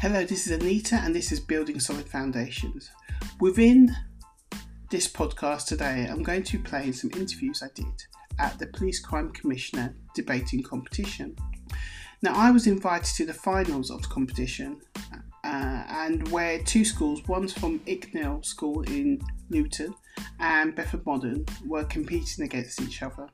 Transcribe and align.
Hello, 0.00 0.24
this 0.24 0.46
is 0.46 0.52
Anita, 0.52 0.94
and 0.94 1.12
this 1.12 1.32
is 1.32 1.40
Building 1.40 1.80
Solid 1.80 2.08
Foundations. 2.08 2.88
Within 3.40 3.96
this 4.90 5.08
podcast 5.08 5.66
today, 5.66 6.06
I'm 6.08 6.22
going 6.22 6.44
to 6.44 6.60
play 6.60 6.92
some 6.92 7.10
interviews 7.16 7.64
I 7.64 7.68
did 7.74 8.04
at 8.38 8.56
the 8.60 8.68
Police 8.68 9.00
Crime 9.00 9.32
Commissioner 9.32 9.96
debating 10.14 10.62
competition. 10.62 11.34
Now, 12.22 12.32
I 12.36 12.52
was 12.52 12.68
invited 12.68 13.12
to 13.16 13.26
the 13.26 13.34
finals 13.34 13.90
of 13.90 14.02
the 14.02 14.06
competition, 14.06 14.80
uh, 15.42 15.82
and 15.88 16.28
where 16.28 16.62
two 16.62 16.84
schools, 16.84 17.26
one's 17.26 17.52
from 17.52 17.80
Icknield 17.80 18.44
School 18.46 18.82
in 18.82 19.20
Luton 19.50 19.92
and 20.38 20.76
Bedford 20.76 21.04
Modern, 21.06 21.44
were 21.66 21.82
competing 21.82 22.44
against 22.44 22.80
each 22.80 23.02
other. 23.02 23.26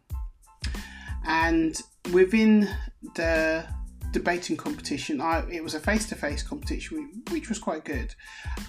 And 1.26 1.78
within 2.10 2.70
the 3.16 3.66
debating 4.14 4.56
competition, 4.56 5.20
I, 5.20 5.44
it 5.50 5.62
was 5.62 5.74
a 5.74 5.80
face 5.80 6.06
to 6.08 6.14
face 6.14 6.42
competition, 6.42 7.22
which 7.30 7.48
was 7.48 7.58
quite 7.58 7.84
good. 7.84 8.14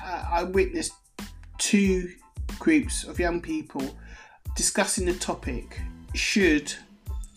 Uh, 0.03 0.26
I 0.30 0.44
witnessed 0.44 0.94
two 1.59 2.09
groups 2.59 3.05
of 3.05 3.20
young 3.20 3.41
people 3.41 3.95
discussing 4.55 5.05
the 5.05 5.13
topic 5.13 5.80
should 6.16 6.73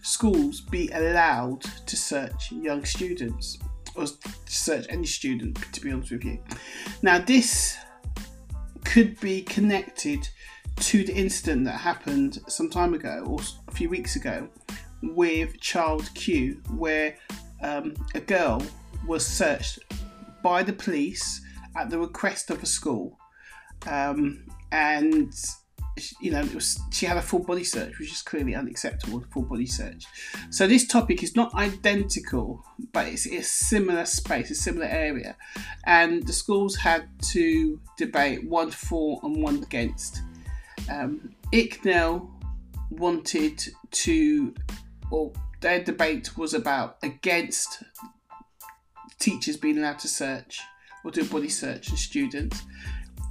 schools 0.02 0.62
be 0.62 0.88
allowed 0.92 1.60
to 1.86 1.96
search 1.96 2.50
young 2.50 2.84
students 2.84 3.58
or 3.94 4.06
search 4.46 4.86
any 4.88 5.04
student 5.04 5.56
to 5.72 5.80
be 5.80 5.90
honest 5.90 6.12
with 6.12 6.24
you 6.24 6.38
now 7.02 7.18
this 7.18 7.76
could 8.84 9.18
be 9.20 9.42
connected 9.42 10.28
to 10.76 11.04
the 11.04 11.12
incident 11.12 11.64
that 11.64 11.72
happened 11.80 12.38
some 12.46 12.70
time 12.70 12.94
ago 12.94 13.24
or 13.26 13.40
a 13.66 13.72
few 13.72 13.88
weeks 13.88 14.14
ago 14.14 14.48
with 15.02 15.58
child 15.60 16.08
q 16.14 16.60
where 16.76 17.16
um, 17.62 17.94
a 18.14 18.20
girl 18.20 18.62
was 19.06 19.26
searched 19.26 19.78
by 20.42 20.62
the 20.62 20.72
police 20.72 21.40
at 21.76 21.90
the 21.90 21.98
request 21.98 22.50
of 22.50 22.62
a 22.62 22.66
school 22.66 23.18
um, 23.86 24.44
and 24.72 25.32
you 26.20 26.30
know, 26.30 26.44
was, 26.54 26.80
she 26.92 27.06
had 27.06 27.16
a 27.16 27.22
full 27.22 27.40
body 27.40 27.64
search, 27.64 27.98
which 27.98 28.12
is 28.12 28.22
clearly 28.22 28.54
unacceptable. 28.54 29.24
Full 29.32 29.42
body 29.42 29.66
search. 29.66 30.04
So 30.50 30.66
this 30.66 30.86
topic 30.86 31.22
is 31.22 31.36
not 31.36 31.54
identical, 31.54 32.64
but 32.92 33.06
it's, 33.06 33.26
a 33.26 33.42
similar 33.42 34.04
space, 34.06 34.50
a 34.50 34.54
similar 34.54 34.86
area, 34.86 35.36
and 35.84 36.26
the 36.26 36.32
schools 36.32 36.76
had 36.76 37.08
to 37.32 37.80
debate 37.96 38.48
one 38.48 38.70
for 38.70 39.20
and 39.22 39.42
one 39.42 39.62
against. 39.62 40.22
Um, 40.90 41.34
Icknield 41.52 42.28
wanted 42.90 43.62
to, 43.90 44.54
or 45.10 45.32
their 45.60 45.82
debate 45.82 46.36
was 46.36 46.54
about 46.54 46.98
against 47.02 47.82
teachers 49.18 49.56
being 49.56 49.78
allowed 49.78 49.98
to 50.00 50.08
search 50.08 50.60
or 51.04 51.10
do 51.10 51.22
a 51.22 51.24
body 51.24 51.48
search 51.48 51.90
of 51.90 51.98
students. 51.98 52.62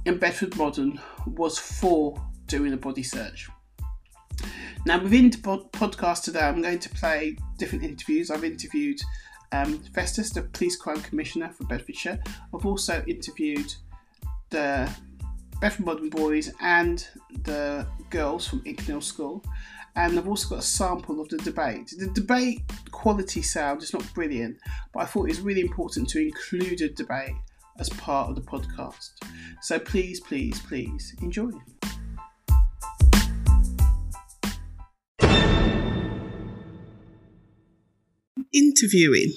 And 0.06 0.20
Bedford 0.20 0.56
Modern 0.56 1.00
was 1.26 1.58
for 1.58 2.20
doing 2.46 2.72
a 2.72 2.76
body 2.76 3.02
search. 3.02 3.48
Now, 4.86 5.02
within 5.02 5.30
the 5.30 5.38
pod- 5.38 5.72
podcast 5.72 6.22
today, 6.22 6.40
I'm 6.40 6.62
going 6.62 6.78
to 6.78 6.88
play 6.90 7.36
different 7.58 7.84
interviews. 7.84 8.30
I've 8.30 8.44
interviewed 8.44 9.00
um, 9.52 9.78
Festus, 9.94 10.30
the 10.30 10.42
Police 10.42 10.76
Crime 10.76 11.00
Commissioner 11.00 11.50
for 11.50 11.64
Bedfordshire. 11.64 12.20
I've 12.54 12.64
also 12.64 13.02
interviewed 13.06 13.74
the 14.50 14.90
Bedford 15.60 15.86
Modern 15.86 16.08
boys 16.08 16.52
and 16.60 17.06
the 17.42 17.86
girls 18.10 18.46
from 18.46 18.60
Icknield 18.60 19.02
School. 19.02 19.44
And 19.96 20.18
I've 20.18 20.28
also 20.28 20.48
got 20.50 20.58
a 20.60 20.62
sample 20.62 21.20
of 21.20 21.28
the 21.28 21.38
debate. 21.38 21.92
The 21.98 22.08
debate 22.08 22.62
quality 22.92 23.42
sound 23.42 23.82
is 23.82 23.92
not 23.92 24.04
brilliant, 24.14 24.58
but 24.92 25.00
I 25.00 25.06
thought 25.06 25.24
it 25.24 25.30
was 25.30 25.40
really 25.40 25.62
important 25.62 26.08
to 26.10 26.20
include 26.20 26.80
a 26.82 26.88
debate 26.88 27.34
as 27.78 27.88
part 27.90 28.30
of 28.30 28.36
the 28.36 28.42
podcast. 28.42 29.10
So 29.62 29.78
please, 29.78 30.20
please, 30.20 30.60
please 30.60 31.14
enjoy. 31.20 31.50
Interviewing 38.58 39.32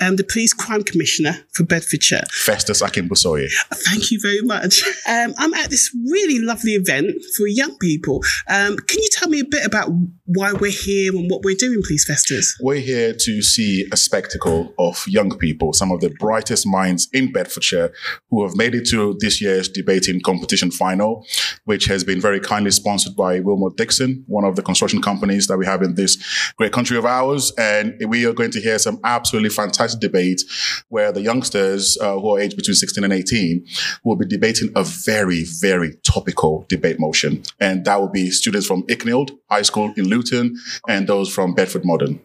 um, 0.00 0.14
the 0.14 0.22
Police 0.22 0.52
Crime 0.52 0.84
Commissioner 0.84 1.44
for 1.52 1.64
Bedfordshire. 1.64 2.22
Festus 2.30 2.82
Akinbusoye. 2.82 3.48
Thank 3.72 4.12
you 4.12 4.20
very 4.22 4.42
much. 4.42 4.80
Um, 5.08 5.34
I'm 5.38 5.54
at 5.54 5.70
this 5.70 5.90
really 6.08 6.38
lovely 6.38 6.72
event 6.72 7.10
for 7.36 7.48
young 7.48 7.76
people. 7.78 8.22
Um, 8.48 8.76
can 8.76 9.00
you 9.00 9.08
tell 9.12 9.28
me 9.28 9.40
a 9.40 9.44
bit 9.44 9.66
about 9.66 9.90
why 10.26 10.52
we're 10.52 10.70
here 10.70 11.12
and 11.12 11.28
what 11.28 11.42
we're 11.42 11.56
doing, 11.56 11.82
please, 11.84 12.04
Festus? 12.04 12.56
We're 12.60 12.80
here 12.80 13.12
to 13.12 13.42
see 13.42 13.86
a 13.90 13.96
spectacle 13.96 14.72
of 14.78 15.04
young 15.08 15.36
people, 15.36 15.72
some 15.72 15.90
of 15.90 16.00
the 16.00 16.10
brightest 16.20 16.66
minds 16.66 17.08
in 17.12 17.32
Bedfordshire 17.32 17.92
who 18.30 18.46
have 18.46 18.56
made 18.56 18.74
it 18.74 18.86
to 18.90 19.16
this 19.20 19.42
year's 19.42 19.68
debating 19.68 20.20
competition 20.20 20.70
final, 20.70 21.26
which 21.64 21.86
has 21.86 22.04
been 22.04 22.20
very 22.20 22.38
kindly 22.38 22.70
sponsored 22.70 23.16
by 23.16 23.40
Willmott 23.40 23.76
Dixon, 23.76 24.24
one 24.28 24.44
of 24.44 24.54
the 24.54 24.62
construction 24.62 25.02
companies 25.02 25.48
that 25.48 25.58
we 25.58 25.66
have 25.66 25.82
in 25.82 25.96
this 25.96 26.16
great 26.56 26.72
country 26.72 26.96
of 26.96 27.04
ours. 27.04 27.52
And 27.58 27.94
we 28.08 28.24
are 28.26 28.32
going 28.32 28.52
to 28.52 28.59
hear 28.60 28.78
some 28.78 29.00
absolutely 29.04 29.50
fantastic 29.50 30.00
debate 30.00 30.42
where 30.88 31.12
the 31.12 31.20
youngsters 31.20 31.98
uh, 32.00 32.18
who 32.18 32.36
are 32.36 32.40
aged 32.40 32.56
between 32.56 32.74
16 32.74 33.04
and 33.04 33.12
18 33.12 33.64
will 34.04 34.16
be 34.16 34.26
debating 34.26 34.70
a 34.76 34.84
very, 34.84 35.44
very 35.60 35.94
topical 36.02 36.64
debate 36.68 36.98
motion. 36.98 37.42
And 37.60 37.84
that 37.84 38.00
will 38.00 38.08
be 38.08 38.30
students 38.30 38.66
from 38.66 38.82
Icknield 38.84 39.30
High 39.50 39.62
School 39.62 39.92
in 39.96 40.08
Luton 40.08 40.56
and 40.88 41.06
those 41.06 41.32
from 41.32 41.54
Bedford 41.54 41.84
Modern. 41.84 42.20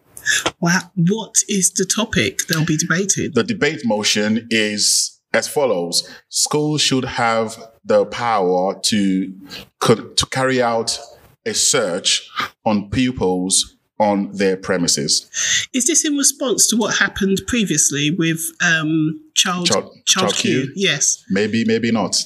Wow. 0.60 0.80
What 0.96 1.36
is 1.48 1.72
the 1.72 1.84
topic 1.84 2.46
they'll 2.48 2.64
be 2.64 2.76
debating? 2.76 3.30
The 3.34 3.44
debate 3.44 3.82
motion 3.84 4.46
is 4.50 5.20
as 5.32 5.46
follows. 5.46 6.08
Schools 6.28 6.80
should 6.80 7.04
have 7.04 7.56
the 7.84 8.06
power 8.06 8.78
to, 8.84 9.32
to 9.80 10.26
carry 10.30 10.62
out 10.62 10.98
a 11.44 11.54
search 11.54 12.28
on 12.64 12.90
pupils 12.90 13.75
on 13.98 14.30
their 14.32 14.56
premises. 14.56 15.30
Is 15.72 15.86
this 15.86 16.04
in 16.04 16.16
response 16.16 16.66
to 16.68 16.76
what 16.76 16.96
happened 16.96 17.40
previously 17.46 18.10
with 18.10 18.40
um, 18.62 19.20
Child, 19.34 19.66
Child, 19.66 19.84
Child, 19.84 20.04
Child 20.04 20.34
Q? 20.34 20.62
Q? 20.62 20.72
Yes. 20.76 21.24
Maybe, 21.30 21.64
maybe 21.64 21.90
not. 21.90 22.22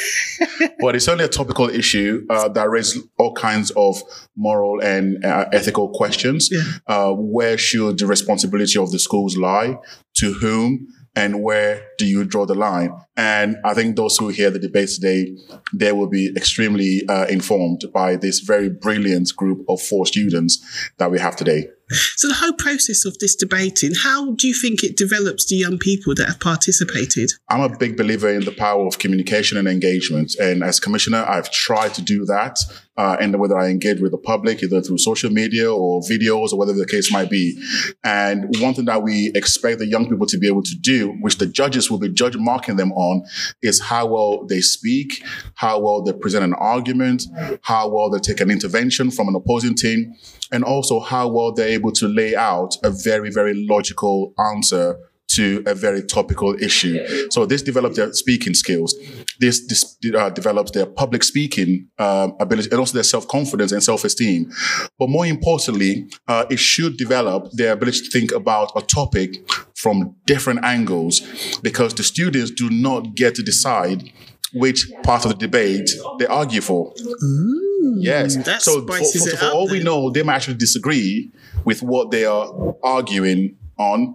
but 0.80 0.94
it's 0.94 1.08
only 1.08 1.24
a 1.24 1.28
topical 1.28 1.68
issue 1.68 2.24
uh, 2.30 2.48
that 2.48 2.70
raises 2.70 3.02
all 3.18 3.34
kinds 3.34 3.70
of 3.72 4.02
moral 4.36 4.80
and 4.80 5.24
uh, 5.24 5.46
ethical 5.52 5.88
questions. 5.88 6.48
Yeah. 6.50 6.62
Uh, 6.86 7.12
where 7.12 7.58
should 7.58 7.98
the 7.98 8.06
responsibility 8.06 8.78
of 8.78 8.92
the 8.92 8.98
schools 8.98 9.36
lie? 9.36 9.78
To 10.18 10.32
whom? 10.34 10.88
And 11.16 11.42
where 11.42 11.86
do 11.98 12.06
you 12.06 12.24
draw 12.24 12.44
the 12.44 12.54
line? 12.54 12.92
And 13.16 13.56
I 13.64 13.74
think 13.74 13.96
those 13.96 14.16
who 14.16 14.28
hear 14.28 14.50
the 14.50 14.58
debate 14.58 14.88
today, 14.88 15.36
they 15.72 15.92
will 15.92 16.08
be 16.08 16.32
extremely 16.36 17.06
uh, 17.08 17.26
informed 17.26 17.84
by 17.92 18.16
this 18.16 18.40
very 18.40 18.68
brilliant 18.68 19.34
group 19.36 19.64
of 19.68 19.80
four 19.80 20.06
students 20.06 20.90
that 20.98 21.10
we 21.10 21.20
have 21.20 21.36
today. 21.36 21.68
So 22.16 22.28
the 22.28 22.34
whole 22.34 22.54
process 22.54 23.04
of 23.04 23.18
this 23.18 23.36
debating, 23.36 23.92
how 24.02 24.32
do 24.32 24.48
you 24.48 24.54
think 24.54 24.82
it 24.82 24.96
develops 24.96 25.46
the 25.46 25.56
young 25.56 25.78
people 25.78 26.14
that 26.16 26.26
have 26.26 26.40
participated? 26.40 27.30
I'm 27.48 27.60
a 27.60 27.76
big 27.76 27.96
believer 27.96 28.30
in 28.30 28.44
the 28.44 28.52
power 28.52 28.86
of 28.86 28.98
communication 28.98 29.58
and 29.58 29.68
engagement. 29.68 30.34
And 30.40 30.64
as 30.64 30.80
commissioner, 30.80 31.24
I've 31.28 31.50
tried 31.50 31.94
to 31.94 32.02
do 32.02 32.24
that. 32.24 32.58
Uh, 32.96 33.16
and 33.20 33.38
whether 33.40 33.58
I 33.58 33.70
engage 33.70 34.00
with 34.00 34.12
the 34.12 34.18
public, 34.18 34.62
either 34.62 34.80
through 34.80 34.98
social 34.98 35.30
media 35.30 35.72
or 35.72 36.00
videos 36.02 36.52
or 36.52 36.58
whatever 36.58 36.78
the 36.78 36.86
case 36.86 37.12
might 37.12 37.28
be. 37.28 37.60
And 38.04 38.54
one 38.60 38.74
thing 38.74 38.84
that 38.84 39.02
we 39.02 39.32
expect 39.34 39.80
the 39.80 39.86
young 39.86 40.08
people 40.08 40.26
to 40.26 40.38
be 40.38 40.46
able 40.46 40.62
to 40.62 40.76
do, 40.76 41.10
which 41.20 41.38
the 41.38 41.46
judges 41.46 41.90
will 41.90 41.98
be 41.98 42.08
judge 42.08 42.36
marking 42.36 42.76
them 42.76 42.92
on, 42.92 43.24
is 43.62 43.80
how 43.80 44.06
well 44.06 44.46
they 44.46 44.60
speak, 44.60 45.24
how 45.54 45.80
well 45.80 46.02
they 46.02 46.12
present 46.12 46.44
an 46.44 46.54
argument, 46.54 47.24
how 47.62 47.88
well 47.88 48.10
they 48.10 48.20
take 48.20 48.40
an 48.40 48.50
intervention 48.50 49.10
from 49.10 49.28
an 49.28 49.34
opposing 49.34 49.74
team, 49.74 50.14
and 50.52 50.62
also 50.62 51.00
how 51.00 51.26
well 51.28 51.52
they're 51.52 51.68
able 51.68 51.92
to 51.92 52.06
lay 52.06 52.36
out 52.36 52.76
a 52.84 52.90
very, 52.90 53.30
very 53.30 53.66
logical 53.66 54.34
answer 54.38 54.96
to 55.36 55.62
a 55.66 55.74
very 55.74 56.02
topical 56.02 56.54
issue. 56.62 56.98
So 57.30 57.46
this 57.46 57.62
develops 57.62 57.96
their 57.96 58.12
speaking 58.12 58.54
skills. 58.54 58.94
This, 59.40 59.66
this 59.66 59.96
uh, 60.14 60.30
develops 60.30 60.70
their 60.72 60.86
public 60.86 61.22
speaking 61.24 61.88
um, 61.98 62.36
ability 62.40 62.68
and 62.70 62.78
also 62.78 62.94
their 62.94 63.02
self-confidence 63.02 63.72
and 63.72 63.82
self-esteem. 63.82 64.50
But 64.98 65.08
more 65.08 65.26
importantly, 65.26 66.08
uh, 66.28 66.44
it 66.50 66.58
should 66.58 66.96
develop 66.96 67.50
their 67.52 67.72
ability 67.72 68.00
to 68.00 68.10
think 68.10 68.32
about 68.32 68.72
a 68.76 68.80
topic 68.80 69.48
from 69.76 70.14
different 70.26 70.64
angles 70.64 71.20
because 71.62 71.94
the 71.94 72.02
students 72.02 72.50
do 72.50 72.70
not 72.70 73.14
get 73.14 73.34
to 73.34 73.42
decide 73.42 74.10
which 74.54 74.86
part 75.02 75.24
of 75.24 75.32
the 75.32 75.36
debate 75.36 75.90
they 76.18 76.26
argue 76.26 76.60
for. 76.60 76.92
Mm, 76.94 77.96
yes. 77.98 78.34
So 78.64 78.86
for, 78.86 78.98
for, 78.98 79.36
for 79.36 79.46
all 79.46 79.68
we 79.68 79.82
know, 79.82 80.10
they 80.10 80.22
might 80.22 80.36
actually 80.36 80.56
disagree 80.56 81.32
with 81.64 81.82
what 81.82 82.10
they 82.10 82.24
are 82.24 82.74
arguing 82.82 83.56
on. 83.78 84.14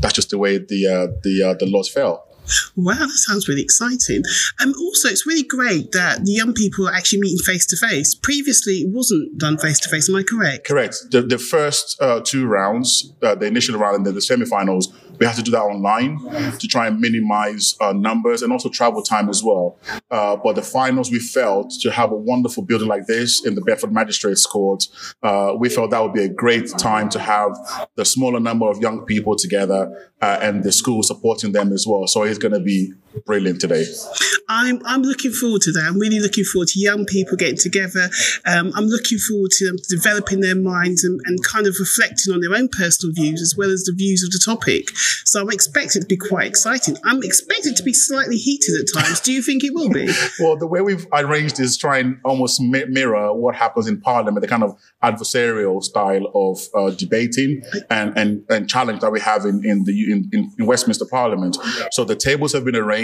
That's 0.00 0.14
just 0.14 0.30
the 0.30 0.38
way 0.38 0.58
the 0.58 0.86
uh, 0.86 1.18
the 1.22 1.42
uh, 1.42 1.54
the 1.54 1.66
laws 1.66 1.88
fell. 1.88 2.26
Wow, 2.76 2.94
that 2.94 3.08
sounds 3.10 3.48
really 3.48 3.62
exciting. 3.62 4.22
Um, 4.60 4.74
also, 4.80 5.08
it's 5.08 5.26
really 5.26 5.44
great 5.44 5.92
that 5.92 6.24
the 6.24 6.32
young 6.32 6.52
people 6.52 6.88
are 6.88 6.92
actually 6.92 7.20
meeting 7.20 7.38
face 7.44 7.66
to 7.66 7.76
face. 7.76 8.14
Previously, 8.14 8.74
it 8.74 8.88
wasn't 8.90 9.38
done 9.38 9.58
face 9.58 9.78
to 9.80 9.88
face. 9.88 10.08
Am 10.08 10.16
I 10.16 10.22
correct? 10.22 10.66
Correct. 10.66 10.96
The, 11.10 11.22
the 11.22 11.38
first 11.38 12.00
uh, 12.02 12.20
two 12.24 12.46
rounds, 12.46 13.12
uh, 13.22 13.34
the 13.34 13.46
initial 13.46 13.78
round 13.78 13.98
and 13.98 14.06
then 14.06 14.14
the 14.14 14.20
semifinals, 14.20 14.86
we 15.20 15.26
had 15.26 15.36
to 15.36 15.42
do 15.42 15.50
that 15.50 15.60
online 15.60 16.18
to 16.58 16.66
try 16.66 16.86
and 16.86 16.98
minimize 16.98 17.76
uh, 17.80 17.92
numbers 17.92 18.42
and 18.42 18.52
also 18.52 18.70
travel 18.70 19.02
time 19.02 19.28
as 19.28 19.44
well. 19.44 19.78
Uh, 20.10 20.36
but 20.36 20.56
the 20.56 20.62
finals, 20.62 21.10
we 21.10 21.18
felt 21.18 21.70
to 21.82 21.90
have 21.90 22.10
a 22.10 22.16
wonderful 22.16 22.62
building 22.62 22.88
like 22.88 23.06
this 23.06 23.44
in 23.44 23.54
the 23.54 23.60
Bedford 23.60 23.92
Magistrates 23.92 24.46
Court, 24.46 24.86
uh, 25.22 25.52
we 25.58 25.68
felt 25.68 25.90
that 25.90 26.02
would 26.02 26.14
be 26.14 26.24
a 26.24 26.28
great 26.28 26.70
time 26.78 27.10
to 27.10 27.18
have 27.18 27.52
the 27.96 28.04
smaller 28.04 28.40
number 28.40 28.66
of 28.66 28.78
young 28.78 29.04
people 29.04 29.36
together 29.36 30.10
uh, 30.22 30.38
and 30.40 30.64
the 30.64 30.72
school 30.72 31.02
supporting 31.02 31.52
them 31.52 31.70
as 31.72 31.86
well. 31.86 32.06
So 32.06 32.22
it's 32.22 32.38
going 32.38 32.54
to 32.54 32.60
be 32.60 32.94
brilliant 33.26 33.60
today. 33.60 33.84
I'm, 34.48 34.80
I'm 34.84 35.02
looking 35.02 35.32
forward 35.32 35.62
to 35.62 35.72
that. 35.72 35.84
I'm 35.86 35.98
really 35.98 36.20
looking 36.20 36.44
forward 36.44 36.68
to 36.68 36.80
young 36.80 37.04
people 37.06 37.36
getting 37.36 37.56
together. 37.56 38.10
Um, 38.46 38.72
I'm 38.74 38.86
looking 38.86 39.18
forward 39.18 39.50
to 39.52 39.66
them 39.66 39.76
developing 39.88 40.40
their 40.40 40.56
minds 40.56 41.04
and, 41.04 41.20
and 41.26 41.42
kind 41.44 41.66
of 41.66 41.76
reflecting 41.78 42.34
on 42.34 42.40
their 42.40 42.54
own 42.54 42.68
personal 42.68 43.14
views 43.14 43.40
as 43.40 43.54
well 43.56 43.70
as 43.70 43.84
the 43.84 43.92
views 43.92 44.24
of 44.24 44.30
the 44.30 44.40
topic. 44.44 44.90
So 45.24 45.40
I'm 45.40 45.50
expecting 45.50 46.00
it 46.00 46.02
to 46.02 46.08
be 46.08 46.16
quite 46.16 46.46
exciting. 46.46 46.96
I'm 47.04 47.22
expecting 47.22 47.72
it 47.72 47.76
to 47.76 47.82
be 47.82 47.92
slightly 47.92 48.36
heated 48.36 48.74
at 48.80 49.02
times. 49.02 49.20
Do 49.20 49.32
you 49.32 49.42
think 49.42 49.62
it 49.62 49.72
will 49.72 49.90
be? 49.90 50.10
well, 50.40 50.56
the 50.56 50.66
way 50.66 50.80
we've 50.80 51.06
arranged 51.12 51.60
is 51.60 51.76
try 51.76 51.98
and 51.98 52.18
almost 52.24 52.60
mi- 52.60 52.86
mirror 52.86 53.32
what 53.32 53.54
happens 53.54 53.86
in 53.86 54.00
Parliament, 54.00 54.42
the 54.42 54.48
kind 54.48 54.64
of 54.64 54.76
adversarial 55.02 55.82
style 55.82 56.26
of 56.34 56.60
uh, 56.74 56.90
debating 56.90 57.62
and, 57.88 58.16
and, 58.18 58.44
and 58.48 58.68
challenge 58.68 59.00
that 59.00 59.12
we 59.12 59.20
have 59.20 59.44
in, 59.44 59.64
in 59.64 59.84
the 59.84 60.12
in, 60.12 60.52
in 60.58 60.66
Westminster 60.66 61.06
Parliament. 61.08 61.56
So 61.92 62.04
the 62.04 62.16
tables 62.16 62.52
have 62.52 62.64
been 62.64 62.76
arranged 62.76 62.99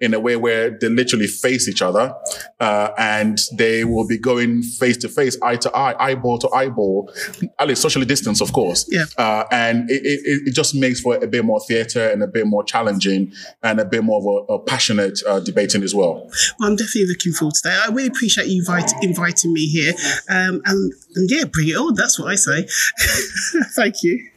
in 0.00 0.14
a 0.14 0.20
way 0.20 0.36
where 0.36 0.70
they 0.70 0.88
literally 0.88 1.26
face 1.26 1.68
each 1.68 1.82
other, 1.82 2.14
uh, 2.60 2.90
and 2.98 3.38
they 3.56 3.84
will 3.84 4.06
be 4.06 4.18
going 4.18 4.62
face 4.62 4.96
to 4.98 5.08
face, 5.08 5.36
eye 5.42 5.56
to 5.56 5.74
eye, 5.76 5.94
eyeball 5.98 6.38
to 6.38 6.48
eyeball, 6.50 7.12
at 7.58 7.68
least 7.68 7.82
socially 7.82 8.06
distance, 8.06 8.40
of 8.40 8.52
course. 8.52 8.86
Yeah. 8.90 9.04
Uh, 9.16 9.44
and 9.50 9.90
it, 9.90 10.02
it, 10.04 10.48
it 10.48 10.54
just 10.54 10.74
makes 10.74 11.00
for 11.00 11.16
a 11.16 11.26
bit 11.26 11.44
more 11.44 11.60
theatre 11.60 12.08
and 12.08 12.22
a 12.22 12.26
bit 12.26 12.46
more 12.46 12.64
challenging 12.64 13.32
and 13.62 13.80
a 13.80 13.84
bit 13.84 14.04
more 14.04 14.18
of 14.18 14.26
a, 14.26 14.52
a 14.54 14.58
passionate 14.58 15.20
uh, 15.26 15.40
debating 15.40 15.82
as 15.82 15.94
well. 15.94 16.30
Well, 16.58 16.70
I'm 16.70 16.76
definitely 16.76 17.06
looking 17.06 17.32
forward 17.32 17.54
to 17.54 17.68
that. 17.68 17.88
I 17.88 17.92
really 17.92 18.08
appreciate 18.08 18.48
you 18.48 18.60
invite, 18.60 18.92
inviting 19.02 19.52
me 19.52 19.66
here. 19.66 19.92
Um, 20.28 20.62
and, 20.64 20.92
and 21.14 21.30
yeah, 21.30 21.44
bring 21.44 21.68
it 21.68 21.76
on. 21.76 21.94
That's 21.94 22.18
what 22.18 22.28
I 22.28 22.34
say. 22.36 22.66
Thank 23.74 24.02
you. 24.02 24.28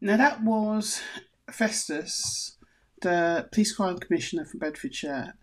Now, 0.00 0.16
that 0.16 0.42
was 0.42 1.02
Festus, 1.54 2.56
the 3.02 3.48
Police 3.52 3.72
Crime 3.74 3.98
Commissioner 3.98 4.44
for 4.44 4.58
Bedfordshire. 4.58 5.34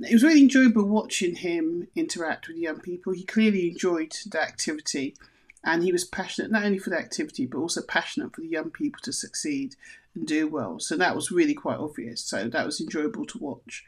It 0.00 0.12
was 0.12 0.24
really 0.24 0.42
enjoyable 0.42 0.84
watching 0.84 1.36
him 1.36 1.88
interact 1.94 2.48
with 2.48 2.56
young 2.56 2.80
people. 2.80 3.12
He 3.12 3.24
clearly 3.24 3.70
enjoyed 3.70 4.14
the 4.26 4.42
activity 4.42 5.14
and 5.62 5.82
he 5.82 5.92
was 5.92 6.04
passionate 6.04 6.50
not 6.50 6.64
only 6.64 6.78
for 6.78 6.90
the 6.90 6.98
activity 6.98 7.46
but 7.46 7.58
also 7.58 7.82
passionate 7.82 8.34
for 8.34 8.40
the 8.40 8.48
young 8.48 8.70
people 8.70 9.00
to 9.02 9.12
succeed 9.12 9.76
and 10.14 10.26
do 10.26 10.48
well. 10.48 10.78
So 10.80 10.96
that 10.96 11.14
was 11.14 11.30
really 11.30 11.54
quite 11.54 11.78
obvious. 11.78 12.20
So 12.20 12.48
that 12.48 12.66
was 12.66 12.80
enjoyable 12.80 13.24
to 13.26 13.38
watch. 13.38 13.84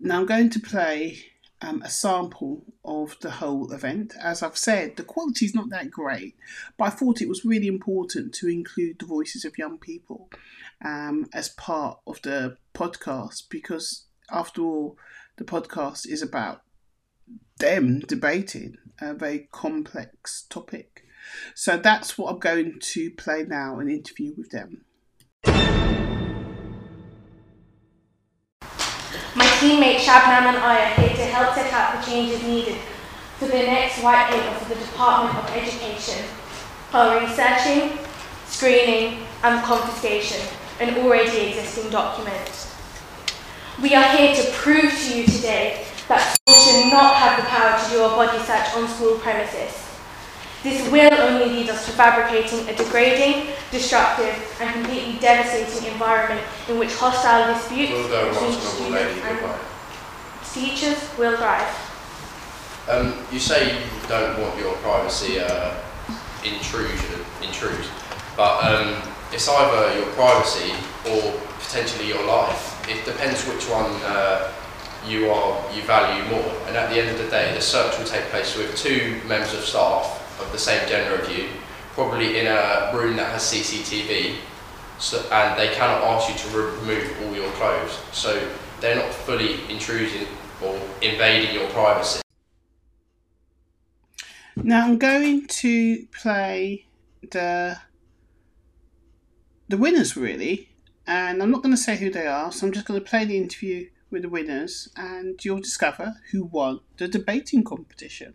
Now 0.00 0.20
I'm 0.20 0.26
going 0.26 0.50
to 0.50 0.60
play 0.60 1.18
um, 1.60 1.82
a 1.82 1.90
sample 1.90 2.64
of 2.84 3.16
the 3.20 3.30
whole 3.30 3.72
event. 3.72 4.14
As 4.20 4.42
I've 4.42 4.56
said, 4.56 4.96
the 4.96 5.02
quality 5.02 5.46
is 5.46 5.54
not 5.54 5.70
that 5.70 5.90
great, 5.90 6.36
but 6.76 6.84
I 6.84 6.90
thought 6.90 7.22
it 7.22 7.28
was 7.28 7.44
really 7.44 7.68
important 7.68 8.34
to 8.34 8.48
include 8.48 8.98
the 8.98 9.06
voices 9.06 9.44
of 9.44 9.58
young 9.58 9.78
people 9.78 10.28
um, 10.84 11.26
as 11.32 11.48
part 11.50 11.98
of 12.06 12.22
the 12.22 12.56
podcast 12.74 13.48
because, 13.50 14.06
after 14.30 14.62
all, 14.62 14.96
the 15.36 15.44
podcast 15.44 16.06
is 16.06 16.22
about 16.22 16.62
them 17.58 18.00
debating 18.00 18.76
a 19.00 19.14
very 19.14 19.48
complex 19.52 20.46
topic. 20.48 21.04
So 21.54 21.76
that's 21.76 22.18
what 22.18 22.32
I'm 22.32 22.38
going 22.38 22.78
to 22.80 23.10
play 23.12 23.44
now 23.44 23.78
an 23.78 23.88
interview 23.88 24.34
with 24.36 24.50
them. 24.50 24.84
My 29.36 29.46
teammate 29.58 29.98
Shabnam 29.98 30.46
and 30.46 30.56
I 30.58 30.84
are 30.84 30.94
here 30.94 31.16
to 31.16 31.24
help 31.24 31.54
set 31.54 31.72
out 31.72 31.98
the 31.98 32.10
changes 32.10 32.42
needed 32.42 32.76
for 33.38 33.46
the 33.46 33.54
next 33.54 34.02
white 34.02 34.28
paper 34.30 34.54
for 34.60 34.74
the 34.74 34.80
Department 34.80 35.36
of 35.36 35.50
Education 35.56 36.24
on 36.92 37.24
researching, 37.24 37.98
screening 38.46 39.26
and 39.42 39.62
confiscation 39.64 40.46
an 40.80 40.98
already 40.98 41.50
existing 41.50 41.90
document. 41.90 42.68
We 43.80 43.94
are 43.94 44.16
here 44.16 44.34
to 44.34 44.50
prove 44.52 44.90
to 44.90 45.18
you 45.18 45.26
today 45.26 45.84
that 46.08 46.36
schools 46.36 46.66
should 46.66 46.92
not 46.92 47.14
have 47.16 47.42
the 47.42 47.46
power 47.48 47.78
to 47.78 47.90
do 47.90 48.04
a 48.04 48.08
body 48.08 48.38
search 48.44 48.74
on 48.76 48.88
school 48.88 49.18
premises. 49.18 49.80
This 50.62 50.90
will 50.90 51.12
only 51.12 51.46
lead 51.46 51.68
us 51.70 51.84
to 51.86 51.92
fabricating 51.92 52.66
a 52.68 52.74
degrading, 52.74 53.52
destructive, 53.70 54.34
and 54.60 54.72
completely 54.72 55.18
devastating 55.20 55.92
environment 55.92 56.40
in 56.68 56.78
which 56.78 56.94
hostile 56.94 57.52
disputes 57.52 57.92
between 58.08 58.52
students 58.52 59.20
and 59.22 59.40
Goodbye. 59.40 59.58
teachers 60.54 61.18
will 61.18 61.36
thrive. 61.36 61.68
Um, 62.88 63.14
you 63.30 63.38
say 63.38 63.74
you 63.74 64.08
don't 64.08 64.40
want 64.40 64.58
your 64.58 64.74
privacy 64.76 65.38
uh, 65.38 65.74
intrusion, 66.44 67.20
intrude, 67.42 67.86
but 68.36 68.64
um, 68.64 69.13
it's 69.34 69.48
either 69.48 69.98
your 69.98 70.06
privacy 70.12 70.72
or 71.10 71.32
potentially 71.58 72.06
your 72.06 72.24
life. 72.24 72.88
It 72.88 73.04
depends 73.04 73.44
which 73.48 73.68
one 73.68 73.90
uh, 74.04 74.52
you 75.04 75.28
are 75.28 75.74
you 75.74 75.82
value 75.82 76.22
more. 76.30 76.48
And 76.68 76.76
at 76.76 76.88
the 76.90 77.00
end 77.00 77.10
of 77.10 77.18
the 77.18 77.28
day, 77.28 77.52
the 77.52 77.60
search 77.60 77.98
will 77.98 78.06
take 78.06 78.24
place 78.26 78.56
with 78.56 78.76
two 78.76 79.20
members 79.26 79.52
of 79.52 79.64
staff 79.64 80.40
of 80.40 80.52
the 80.52 80.58
same 80.58 80.88
gender 80.88 81.20
of 81.20 81.28
you, 81.36 81.48
probably 81.94 82.38
in 82.38 82.46
a 82.46 82.92
room 82.94 83.16
that 83.16 83.32
has 83.32 83.42
CCTV, 83.42 84.36
so, 84.98 85.18
and 85.32 85.58
they 85.58 85.74
cannot 85.74 86.02
ask 86.04 86.28
you 86.28 86.50
to 86.50 86.56
remove 86.56 87.22
all 87.22 87.34
your 87.34 87.50
clothes. 87.52 87.98
So 88.12 88.50
they're 88.80 88.96
not 88.96 89.12
fully 89.12 89.58
intruding 89.68 90.28
or 90.62 90.80
invading 91.02 91.54
your 91.54 91.68
privacy. 91.70 92.20
Now 94.56 94.84
I'm 94.84 94.98
going 94.98 95.48
to 95.48 96.06
play 96.12 96.86
the 97.30 97.78
the 99.68 99.76
winners 99.76 100.16
really, 100.16 100.70
and 101.06 101.42
I'm 101.42 101.50
not 101.50 101.62
going 101.62 101.74
to 101.74 101.80
say 101.80 101.96
who 101.96 102.10
they 102.10 102.26
are. 102.26 102.52
So 102.52 102.66
I'm 102.66 102.72
just 102.72 102.86
going 102.86 103.00
to 103.00 103.06
play 103.06 103.24
the 103.24 103.36
interview 103.36 103.88
with 104.10 104.22
the 104.22 104.28
winners, 104.28 104.88
and 104.96 105.42
you'll 105.44 105.60
discover 105.60 106.16
who 106.30 106.44
won 106.44 106.80
the 106.96 107.08
debating 107.08 107.64
competition. 107.64 108.34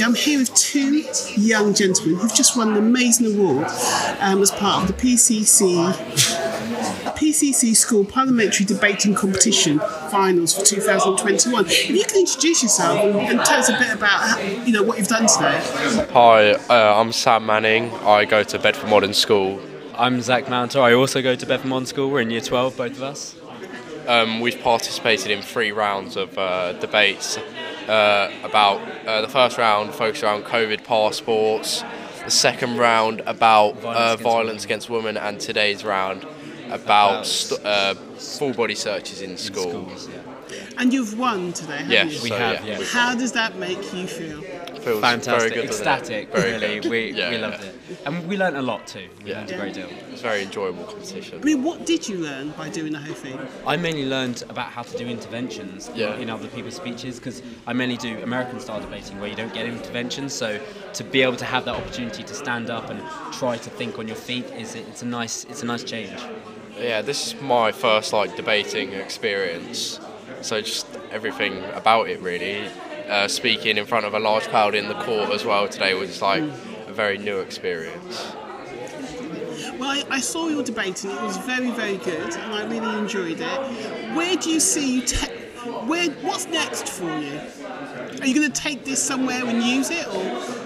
I'm 0.00 0.14
here 0.14 0.38
with 0.38 0.54
two 0.54 1.02
young 1.34 1.72
gentlemen 1.72 2.16
who've 2.20 2.34
just 2.34 2.56
won 2.56 2.68
an 2.68 2.76
amazing 2.76 3.34
award 3.34 3.68
um, 4.20 4.42
as 4.42 4.50
part 4.50 4.82
of 4.82 4.88
the 4.88 5.02
PCC 5.02 6.47
PCC 7.18 7.74
School 7.74 8.04
Parliamentary 8.04 8.64
Debating 8.64 9.12
Competition 9.12 9.80
Finals 10.08 10.56
for 10.56 10.64
2021. 10.64 11.66
If 11.66 11.90
you 11.90 12.04
can 12.04 12.20
introduce 12.20 12.62
yourself 12.62 13.00
and, 13.00 13.16
and 13.16 13.44
tell 13.44 13.58
us 13.58 13.68
a 13.68 13.76
bit 13.76 13.92
about 13.92 14.20
how, 14.20 14.38
you 14.38 14.72
know 14.72 14.84
what 14.84 14.98
you've 14.98 15.08
done 15.08 15.26
today. 15.26 15.60
Hi, 16.12 16.52
uh, 16.52 17.00
I'm 17.00 17.10
Sam 17.10 17.44
Manning. 17.44 17.90
I 18.04 18.24
go 18.24 18.44
to 18.44 18.58
Bedford 18.60 18.88
Modern 18.88 19.12
School. 19.12 19.60
I'm 19.94 20.20
Zach 20.20 20.48
Mounter. 20.48 20.80
I 20.80 20.92
also 20.92 21.20
go 21.20 21.34
to 21.34 21.44
Bedford 21.44 21.66
Modern 21.66 21.86
School. 21.86 22.08
We're 22.08 22.20
in 22.20 22.30
year 22.30 22.40
12, 22.40 22.76
both 22.76 22.92
of 22.92 23.02
us. 23.02 23.34
Um, 24.06 24.38
we've 24.38 24.60
participated 24.60 25.32
in 25.32 25.42
three 25.42 25.72
rounds 25.72 26.16
of 26.16 26.38
uh, 26.38 26.74
debates 26.74 27.36
uh, 27.88 28.32
about 28.44 28.80
uh, 29.08 29.22
the 29.22 29.28
first 29.28 29.58
round 29.58 29.92
focused 29.92 30.22
around 30.22 30.44
COVID 30.44 30.84
passports, 30.84 31.82
the 32.24 32.30
second 32.30 32.76
round 32.76 33.22
about 33.26 33.76
Violence 33.78 33.98
uh, 33.98 34.00
against 34.00 34.22
violence 34.22 34.64
against 34.64 34.88
women, 34.90 35.16
and 35.16 35.40
today's 35.40 35.84
round 35.84 36.24
about 36.70 36.78
About 37.18 37.26
st- 37.26 37.64
uh, 37.64 37.94
full 37.94 38.52
body 38.52 38.74
searches 38.74 39.22
in 39.22 39.36
school. 39.36 39.70
Schools, 39.70 40.08
yeah. 40.08 40.22
And 40.78 40.92
you've 40.92 41.18
won 41.18 41.52
today, 41.52 41.78
haven't 41.78 41.90
Yes, 41.90 42.14
you? 42.14 42.22
We 42.22 42.28
so, 42.30 42.38
have, 42.38 42.64
yeah, 42.64 42.72
yeah. 42.72 42.78
we've 42.78 42.90
How 42.92 43.14
does 43.14 43.32
that 43.32 43.56
make 43.56 43.92
you 43.92 44.06
feel? 44.06 44.42
feels 44.78 45.00
Fantastic, 45.00 45.50
very 45.50 45.50
good, 45.50 45.64
ecstatic, 45.64 46.30
Very 46.32 46.52
really. 46.52 46.80
good. 46.80 46.90
We, 46.90 47.10
Yeah, 47.10 47.30
we 47.30 47.36
yeah. 47.36 47.46
loved 47.46 47.64
it. 47.64 47.74
And 48.06 48.26
we 48.28 48.36
learnt 48.36 48.56
a 48.56 48.62
lot 48.62 48.86
too. 48.86 49.08
We 49.24 49.30
Yeah. 49.30 49.38
learned 49.38 49.50
a 49.50 49.56
great 49.56 49.74
deal. 49.74 49.88
It's 50.12 50.20
a 50.20 50.22
very 50.22 50.42
enjoyable 50.42 50.84
competition. 50.84 51.40
I 51.42 51.44
mean, 51.44 51.62
what 51.64 51.84
did 51.84 52.08
you 52.08 52.18
learn 52.18 52.50
by 52.50 52.68
doing 52.68 52.92
the 52.92 53.00
whole 53.00 53.14
thing? 53.14 53.38
I 53.66 53.76
mainly 53.76 54.06
learned 54.06 54.44
about 54.48 54.66
how 54.70 54.82
to 54.82 54.96
do 54.96 55.04
interventions 55.06 55.90
Yeah. 55.94 56.14
in, 56.14 56.22
in 56.22 56.30
other 56.30 56.46
people's 56.48 56.76
speeches 56.76 57.18
because 57.18 57.42
I 57.66 57.72
mainly 57.72 57.96
do 57.96 58.16
American 58.22 58.60
style 58.60 58.80
debating 58.80 59.18
where 59.20 59.28
you 59.28 59.36
don't 59.36 59.52
get 59.52 59.66
interventions. 59.66 60.32
So 60.32 60.60
to 60.94 61.04
be 61.04 61.22
able 61.22 61.36
to 61.36 61.44
have 61.44 61.64
that 61.64 61.74
opportunity 61.74 62.22
to 62.22 62.34
stand 62.34 62.70
up 62.70 62.88
and 62.88 63.02
try 63.32 63.56
to 63.58 63.70
think 63.70 63.98
on 63.98 64.06
your 64.06 64.16
feet 64.16 64.46
is 64.56 64.74
it's 64.76 65.02
a 65.02 65.06
nice 65.06 65.44
it's 65.50 65.62
a 65.62 65.66
nice 65.66 65.82
change. 65.82 66.20
Yeah, 66.78 67.02
this 67.02 67.28
is 67.28 67.40
my 67.40 67.72
first 67.72 68.12
like 68.12 68.36
debating 68.36 68.92
experience, 68.92 69.98
so 70.42 70.60
just 70.60 70.86
everything 71.10 71.64
about 71.74 72.08
it 72.08 72.20
really. 72.20 72.68
Uh, 73.08 73.26
speaking 73.26 73.78
in 73.78 73.86
front 73.86 74.04
of 74.04 74.14
a 74.14 74.18
large 74.18 74.46
crowd 74.48 74.74
in 74.74 74.86
the 74.86 74.94
court 74.94 75.30
as 75.30 75.44
well 75.44 75.66
today 75.66 75.94
was 75.94 76.20
like 76.20 76.42
a 76.42 76.92
very 76.92 77.18
new 77.18 77.40
experience. 77.40 78.32
Well, 79.78 79.90
I, 79.90 80.04
I 80.10 80.20
saw 80.20 80.48
your 80.48 80.62
debate 80.62 81.02
and 81.04 81.12
it 81.12 81.22
was 81.22 81.36
very, 81.38 81.70
very 81.70 81.96
good, 81.96 82.34
and 82.34 82.52
I 82.52 82.64
really 82.64 82.98
enjoyed 82.98 83.40
it. 83.40 84.14
Where 84.14 84.36
do 84.36 84.50
you 84.50 84.60
see 84.60 84.96
you? 84.96 85.02
Te- 85.02 85.26
where? 85.86 86.10
What's 86.22 86.46
next 86.46 86.88
for 86.88 87.18
you? 87.18 87.40
Are 88.20 88.26
you 88.26 88.34
going 88.34 88.50
to 88.52 88.60
take 88.60 88.84
this 88.84 89.02
somewhere 89.02 89.44
and 89.44 89.62
use 89.62 89.90
it, 89.90 90.06
or 90.08 90.57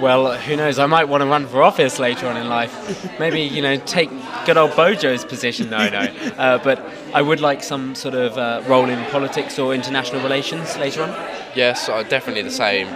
Well, 0.00 0.34
who 0.36 0.56
knows? 0.56 0.78
I 0.78 0.86
might 0.86 1.08
want 1.08 1.22
to 1.22 1.26
run 1.26 1.46
for 1.46 1.62
office 1.62 1.98
later 1.98 2.28
on 2.28 2.36
in 2.36 2.48
life. 2.48 3.18
Maybe 3.18 3.40
you 3.40 3.62
know, 3.62 3.76
take 3.78 4.10
good 4.46 4.56
old 4.56 4.70
Bojo's 4.72 5.24
position. 5.24 5.70
No, 5.70 5.88
no. 5.88 6.08
Uh, 6.38 6.56
but 6.58 6.80
I 7.12 7.20
would 7.20 7.40
like 7.40 7.64
some 7.64 7.96
sort 7.96 8.14
of 8.14 8.38
uh, 8.38 8.62
role 8.68 8.88
in 8.88 9.04
politics 9.06 9.58
or 9.58 9.74
international 9.74 10.22
relations 10.22 10.76
later 10.76 11.02
on. 11.02 11.08
Yes, 11.56 11.88
uh, 11.88 12.04
definitely 12.04 12.42
the 12.42 12.50
same. 12.50 12.86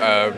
Um, 0.00 0.34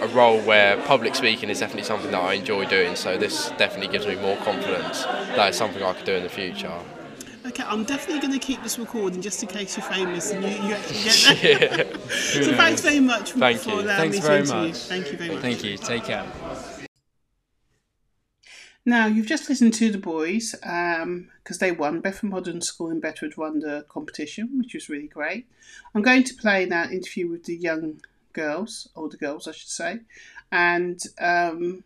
a 0.00 0.08
role 0.08 0.40
where 0.40 0.76
public 0.84 1.14
speaking 1.14 1.50
is 1.50 1.60
definitely 1.60 1.84
something 1.84 2.10
that 2.10 2.22
I 2.22 2.34
enjoy 2.34 2.64
doing, 2.64 2.96
so 2.96 3.16
this 3.16 3.50
definitely 3.58 3.92
gives 3.92 4.06
me 4.06 4.16
more 4.16 4.36
confidence 4.38 5.04
that 5.04 5.48
it's 5.50 5.58
something 5.58 5.82
I 5.82 5.92
could 5.92 6.06
do 6.06 6.14
in 6.14 6.24
the 6.24 6.28
future. 6.28 6.72
Okay, 7.50 7.64
I'm 7.66 7.82
definitely 7.82 8.20
going 8.20 8.38
to 8.38 8.38
keep 8.38 8.62
this 8.62 8.78
recording 8.78 9.20
just 9.20 9.42
in 9.42 9.48
case 9.48 9.76
you're 9.76 9.84
famous 9.84 10.30
and 10.30 10.44
you, 10.44 10.50
you 10.68 10.72
actually 10.72 11.02
get 11.02 11.42
there. 11.42 11.98
so 12.08 12.54
thanks 12.54 12.80
very 12.80 13.00
much 13.00 13.32
Thank 13.32 13.58
for 13.62 13.70
you. 13.70 13.80
allowing 13.80 14.12
Thanks 14.12 14.14
me 14.14 14.20
to 14.20 14.26
very 14.28 14.38
interview. 14.38 14.68
much. 14.68 14.76
Thank 14.76 15.10
you 15.10 15.18
very 15.18 15.30
much. 15.30 15.42
Thank 15.42 15.64
you. 15.64 15.76
Take 15.76 16.04
care. 16.04 16.26
Now, 18.86 19.06
you've 19.06 19.26
just 19.26 19.48
listened 19.48 19.74
to 19.74 19.90
the 19.90 19.98
boys 19.98 20.54
because 20.62 21.58
they 21.58 21.72
won. 21.72 22.00
Bedford 22.00 22.30
Modern 22.30 22.60
School 22.60 22.88
in 22.88 23.00
Bedford 23.00 23.36
won 23.36 23.58
the 23.58 23.84
competition, 23.88 24.56
which 24.56 24.72
was 24.74 24.88
really 24.88 25.08
great. 25.08 25.48
I'm 25.92 26.02
going 26.02 26.22
to 26.22 26.34
play 26.34 26.66
now 26.66 26.84
an 26.84 26.92
interview 26.92 27.28
with 27.28 27.46
the 27.46 27.56
young 27.56 28.00
girls, 28.32 28.88
older 28.94 29.16
girls, 29.16 29.48
I 29.48 29.52
should 29.52 29.70
say. 29.70 30.00
And 30.52 31.02
um, 31.20 31.82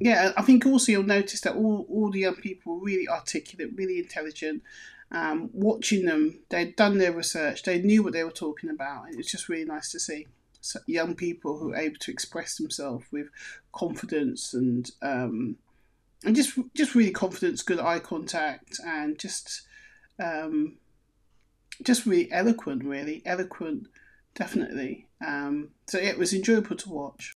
yeah, 0.00 0.32
I 0.38 0.42
think 0.42 0.64
also 0.64 0.90
you'll 0.90 1.02
notice 1.02 1.42
that 1.42 1.54
all, 1.54 1.86
all 1.90 2.10
the 2.10 2.20
young 2.20 2.36
people 2.36 2.76
were 2.78 2.84
really 2.86 3.08
articulate, 3.08 3.72
really 3.76 3.98
intelligent. 3.98 4.62
Um, 5.12 5.50
watching 5.52 6.06
them, 6.06 6.40
they'd 6.48 6.74
done 6.74 6.96
their 6.96 7.12
research, 7.12 7.62
they 7.62 7.82
knew 7.82 8.02
what 8.02 8.14
they 8.14 8.24
were 8.24 8.30
talking 8.30 8.70
about, 8.70 9.08
and 9.08 9.18
it's 9.18 9.30
just 9.30 9.48
really 9.48 9.66
nice 9.66 9.92
to 9.92 10.00
see 10.00 10.26
young 10.86 11.14
people 11.14 11.58
who 11.58 11.72
are 11.72 11.76
able 11.76 11.96
to 12.00 12.10
express 12.10 12.56
themselves 12.56 13.04
with 13.10 13.28
confidence 13.72 14.54
and 14.54 14.90
um, 15.02 15.56
and 16.24 16.36
just 16.36 16.58
just 16.74 16.94
really 16.94 17.10
confidence, 17.10 17.62
good 17.62 17.80
eye 17.80 17.98
contact, 17.98 18.80
and 18.86 19.18
just 19.18 19.62
um, 20.22 20.78
just 21.82 22.06
really 22.06 22.30
eloquent, 22.32 22.84
really 22.84 23.22
eloquent, 23.26 23.88
definitely. 24.34 25.08
Um, 25.24 25.70
so 25.88 25.98
yeah, 25.98 26.10
it 26.10 26.18
was 26.18 26.32
enjoyable 26.32 26.76
to 26.76 26.88
watch. 26.88 27.34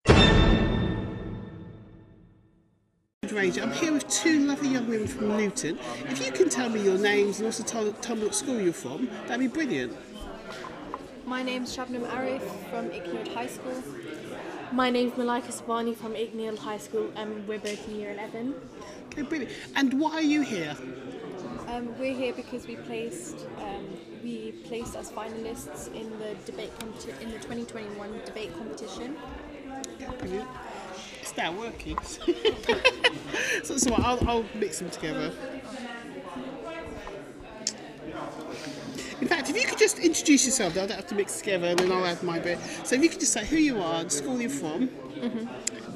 Ranger, 3.31 3.61
I'm 3.61 3.71
here 3.71 3.93
with 3.93 4.07
two 4.09 4.45
lovely 4.45 4.69
young 4.69 4.87
women 4.87 5.07
from 5.07 5.37
Luton. 5.37 5.79
If 6.09 6.25
you 6.25 6.31
can 6.31 6.49
tell 6.49 6.67
me 6.67 6.83
your 6.83 6.97
names 6.97 7.39
and 7.39 7.45
also 7.45 7.63
tell, 7.63 7.91
tell 7.93 8.17
me 8.17 8.23
what 8.23 8.35
school 8.35 8.59
you're 8.59 8.73
from, 8.73 9.07
that'd 9.27 9.39
be 9.39 9.47
brilliant. 9.47 9.95
My 11.25 11.41
name's 11.41 11.75
Shabnam 11.75 12.05
Arif 12.09 12.41
from 12.69 12.89
Icknield 12.89 13.33
High 13.33 13.47
School. 13.47 13.81
My 14.73 14.89
name's 14.89 15.15
Malika 15.17 15.53
Sabani 15.53 15.95
from 15.95 16.13
Icknield 16.13 16.57
High 16.57 16.77
School 16.77 17.11
and 17.15 17.47
we're 17.47 17.59
both 17.59 17.87
in 17.87 17.95
year 17.95 18.11
11. 18.11 18.55
Okay, 19.13 19.21
brilliant. 19.21 19.53
And 19.75 19.99
why 19.99 20.15
are 20.15 20.21
you 20.21 20.41
here? 20.41 20.75
Um, 21.67 21.97
we're 21.97 22.13
here 22.13 22.33
because 22.33 22.67
we 22.67 22.75
placed 22.75 23.47
um, 23.59 23.85
we 24.21 24.51
placed 24.65 24.95
as 24.95 25.09
finalists 25.09 25.87
in 25.95 26.09
the 26.19 26.35
debate 26.45 26.71
in 27.21 27.31
the 27.31 27.39
2021 27.39 28.21
debate 28.25 28.53
competition. 28.57 29.15
Yeah, 29.99 30.11
brilliant. 30.19 30.49
It's 31.21 31.37
now 31.37 31.53
working. 31.53 31.97
so, 33.63 33.77
so 33.77 33.93
I'll, 33.95 34.29
I'll 34.29 34.45
mix 34.55 34.79
them 34.79 34.89
together. 34.89 35.31
In 39.21 39.27
fact, 39.27 39.49
if 39.49 39.55
you 39.55 39.65
could 39.65 39.77
just 39.77 39.99
introduce 39.99 40.45
yourself, 40.45 40.73
I 40.73 40.85
don't 40.85 40.91
have 40.91 41.07
to 41.07 41.15
mix 41.15 41.39
together, 41.39 41.67
and 41.67 41.79
then 41.79 41.91
I'll 41.91 42.05
add 42.05 42.21
my 42.23 42.39
bit. 42.39 42.59
So 42.83 42.95
if 42.95 43.03
you 43.03 43.09
could 43.09 43.21
just 43.21 43.31
say 43.31 43.45
who 43.45 43.55
you 43.55 43.81
are, 43.81 44.03
the 44.03 44.09
school 44.09 44.41
you're 44.41 44.49
from, 44.49 44.89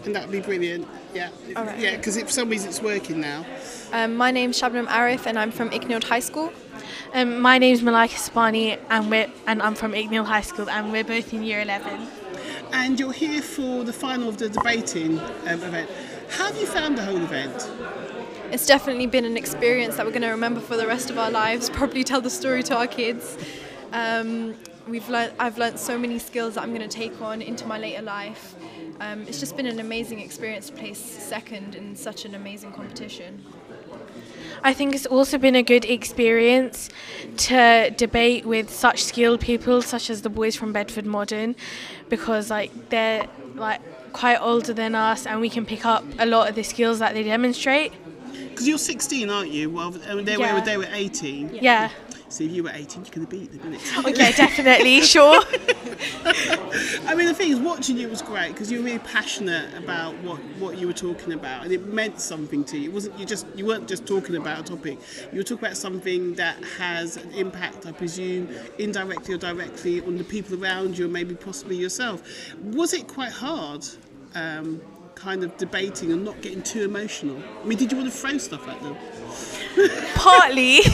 and 0.05 0.15
that 0.15 0.24
would 0.24 0.31
be 0.31 0.39
brilliant. 0.39 0.88
Yeah, 1.13 1.29
right. 1.55 1.79
yeah, 1.79 1.97
because 1.97 2.19
for 2.19 2.29
some 2.29 2.50
reason 2.50 2.69
it's 2.69 2.81
working 2.81 3.19
now. 3.19 3.45
Um, 3.91 4.15
my 4.15 4.31
name's 4.31 4.59
Shabnam 4.59 4.88
Arif 4.88 5.25
and 5.25 5.38
I'm 5.38 5.51
from 5.51 5.69
Icknield 5.71 6.03
High 6.05 6.19
School. 6.19 6.51
Um, 7.13 7.39
my 7.39 7.57
name's 7.57 7.81
Malika 7.81 8.15
Sabani 8.15 8.79
and 8.89 9.09
we're 9.09 9.27
and 9.45 9.62
I'm 9.62 9.75
from 9.75 9.93
Icknield 9.93 10.25
High 10.25 10.41
School 10.41 10.69
and 10.69 10.91
we're 10.91 11.03
both 11.03 11.33
in 11.33 11.43
year 11.43 11.62
11. 11.62 12.07
And 12.74 13.00
you're 13.00 13.12
here 13.12 13.41
for 13.41 13.83
the 13.83 13.93
final 13.93 14.29
of 14.29 14.38
the 14.38 14.50
debating 14.50 15.19
um, 15.19 15.63
event. 15.63 15.89
How 16.29 16.48
have 16.48 16.57
you 16.57 16.65
found 16.65 16.98
the 16.98 17.03
whole 17.03 17.17
event? 17.17 17.69
It's 18.51 18.65
definitely 18.65 19.07
been 19.07 19.25
an 19.25 19.38
experience 19.38 19.98
that 19.98 20.05
we're 20.05 20.12
going 20.12 20.22
to 20.22 20.29
remember 20.29 20.60
for 20.60 20.77
the 20.77 20.88
rest 20.88 21.10
of 21.10 21.17
our 21.17 21.31
lives. 21.31 21.69
Probably 21.74 22.03
tell 22.03 22.22
the 22.22 22.29
story 22.29 22.63
to 22.63 22.75
our 22.75 22.88
kids. 22.88 23.38
Um, 23.91 24.55
we've 24.88 25.07
learnt, 25.10 25.34
I've 25.39 25.57
learnt 25.57 25.79
so 25.79 25.98
many 25.98 26.19
skills 26.19 26.55
that 26.55 26.63
I'm 26.63 26.74
going 26.74 26.88
to 26.88 26.96
take 26.96 27.22
on 27.22 27.41
into 27.41 27.65
my 27.65 27.77
later 27.77 28.01
life. 28.01 28.55
Um, 29.00 29.24
it's 29.24 29.39
just 29.39 29.55
been 29.55 29.67
an 29.67 29.79
amazing 29.79 30.19
experience 30.19 30.67
to 30.67 30.74
place 30.74 31.00
second 31.00 31.75
in 31.75 31.96
such 31.96 32.25
an 32.25 32.36
amazing 32.36 32.72
competition. 32.72 33.43
I 34.63 34.74
think 34.74 34.96
it's 34.96 35.05
also 35.05 35.38
been 35.38 35.55
a 35.55 35.63
good 35.63 35.86
experience 35.86 36.89
to 37.38 37.93
debate 37.96 38.46
with 38.46 38.69
such 38.69 39.03
skilled 39.03 39.39
people 39.39 39.81
such 39.81 40.10
as 40.10 40.24
the 40.24 40.29
boys 40.29 40.55
from 40.55 40.74
Bedford 40.74 41.05
Modern 41.05 41.55
because 42.10 42.50
like 42.50 42.89
they're 42.89 43.27
like 43.55 43.81
quite 44.17 44.38
older 44.38 44.74
than 44.74 44.95
us 44.95 45.27
and 45.27 45.39
we 45.39 45.50
can 45.50 45.65
pick 45.65 45.86
up 45.86 46.03
a 46.17 46.25
lot 46.25 46.50
of 46.50 46.55
the 46.55 46.63
skills 46.63 47.00
that 47.00 47.13
they 47.13 47.24
demonstrate. 47.24 47.93
Because 48.50 48.67
you're 48.67 48.77
16, 48.79 49.29
aren't 49.29 49.51
you? 49.51 49.69
Well, 49.69 49.91
they, 49.91 50.38
were, 50.38 50.62
they 50.62 50.77
were 50.77 50.88
18. 50.91 51.59
Yeah. 51.62 51.91
So 52.29 52.43
if 52.43 52.51
you 52.51 52.63
were 52.63 52.71
18, 52.74 53.05
you 53.05 53.12
could 53.12 53.21
have 53.21 53.29
beat 53.29 53.51
them, 53.51 53.71
innit? 53.71 54.00
Okay, 54.00 54.31
definitely, 54.33 55.01
sure. 55.03 55.41
I 57.07 57.15
mean, 57.15 57.27
the 57.27 57.33
thing 57.33 57.51
is, 57.51 57.59
watching 57.59 57.97
you 57.97 58.09
was 58.09 58.21
great 58.21 58.51
because 58.51 58.69
you 58.69 58.79
were 58.79 58.86
really 58.86 59.00
passionate 59.00 59.74
about 59.77 60.13
what, 60.24 60.39
what 60.59 60.77
you 60.77 60.88
were 60.88 60.93
talking 60.93 61.31
about, 61.31 61.63
and 61.63 61.71
it 61.71 61.86
meant 61.88 62.19
something 62.19 62.65
to 62.65 62.77
you. 62.77 62.89
It 62.89 62.93
wasn't 62.93 63.17
you 63.17 63.25
just 63.25 63.47
you 63.55 63.65
weren't 63.65 63.88
just 63.88 64.05
talking 64.05 64.36
about 64.36 64.59
a 64.59 64.63
topic. 64.63 65.00
You 65.31 65.38
were 65.38 65.43
talking 65.43 65.65
about 65.65 65.77
something 65.77 66.33
that 66.36 66.62
has 66.77 67.15
an 67.15 67.31
impact, 67.31 67.86
I 67.86 67.93
presume, 67.93 68.50
indirectly 68.77 69.36
or 69.36 69.38
directly 69.38 70.01
on 70.01 70.17
the 70.17 70.25
people 70.25 70.62
around 70.62 70.97
you, 70.97 71.05
or 71.05 71.09
maybe 71.09 71.33
possibly 71.33 71.77
yourself. 71.77 72.53
Was 72.62 72.93
it 72.93 73.07
quite 73.07 73.31
hard? 73.31 73.86
Um, 74.38 74.82
kind 75.15 75.44
of 75.44 75.58
debating 75.58 76.12
and 76.12 76.24
not 76.24 76.39
getting 76.41 76.62
too 76.62 76.84
emotional. 76.84 77.41
I 77.62 77.65
mean, 77.65 77.79
did 77.79 77.91
you 77.91 77.98
want 77.98 78.12
to 78.12 78.15
throw 78.15 78.38
stuff 78.38 78.67
at 78.67 78.79
them? 78.84 78.96
Partly. 80.15 80.82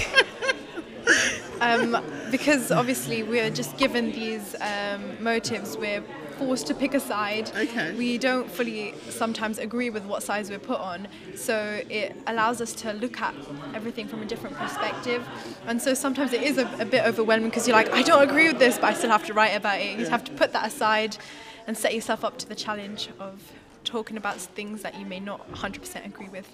Um, 1.62 2.04
because 2.30 2.72
obviously 2.72 3.24
we're 3.24 3.50
just 3.50 3.78
given 3.78 4.12
these 4.12 4.54
um, 4.60 5.24
motives, 5.24 5.78
we're 5.78 6.04
forced 6.38 6.68
to 6.68 6.74
pick 6.74 6.94
a 6.94 7.00
side. 7.00 7.52
Okay. 7.56 7.94
We 7.94 8.18
don't 8.18 8.52
fully 8.52 8.94
sometimes 9.10 9.60
agree 9.60 9.90
with 9.90 10.04
what 10.04 10.24
sides 10.24 10.50
we're 10.50 10.60
put 10.60 10.80
on, 10.80 11.08
so 11.36 11.82
it 11.90 12.18
allows 12.28 12.60
us 12.60 12.74
to 12.74 12.92
look 12.94 13.22
at 13.22 13.34
everything 13.74 14.10
from 14.10 14.22
a 14.22 14.26
different 14.26 14.58
perspective. 14.58 15.26
And 15.66 15.82
so 15.82 15.94
sometimes 15.94 16.34
it 16.34 16.44
is 16.44 16.58
a, 16.58 16.70
a 16.80 16.86
bit 16.86 17.06
overwhelming 17.06 17.50
because 17.50 17.66
you're 17.66 17.78
like, 17.78 17.94
I 17.94 18.02
don't 18.02 18.24
agree 18.24 18.50
with 18.50 18.60
this, 18.60 18.78
but 18.78 18.88
I 18.88 18.94
still 18.94 19.12
have 19.12 19.26
to 19.28 19.34
write 19.34 19.56
about 19.56 19.80
it. 19.80 20.00
You 20.00 20.06
have 20.08 20.26
to 20.26 20.32
put 20.34 20.52
that 20.52 20.68
aside 20.68 21.18
and 21.68 21.78
set 21.78 21.94
yourself 21.94 22.24
up 22.24 22.38
to 22.40 22.48
the 22.48 22.56
challenge 22.56 23.10
of 23.20 23.52
talking 23.84 24.18
about 24.18 24.38
things 24.38 24.82
that 24.82 25.00
you 25.00 25.06
may 25.06 25.20
not 25.20 25.52
100% 25.54 26.06
agree 26.06 26.30
with. 26.30 26.50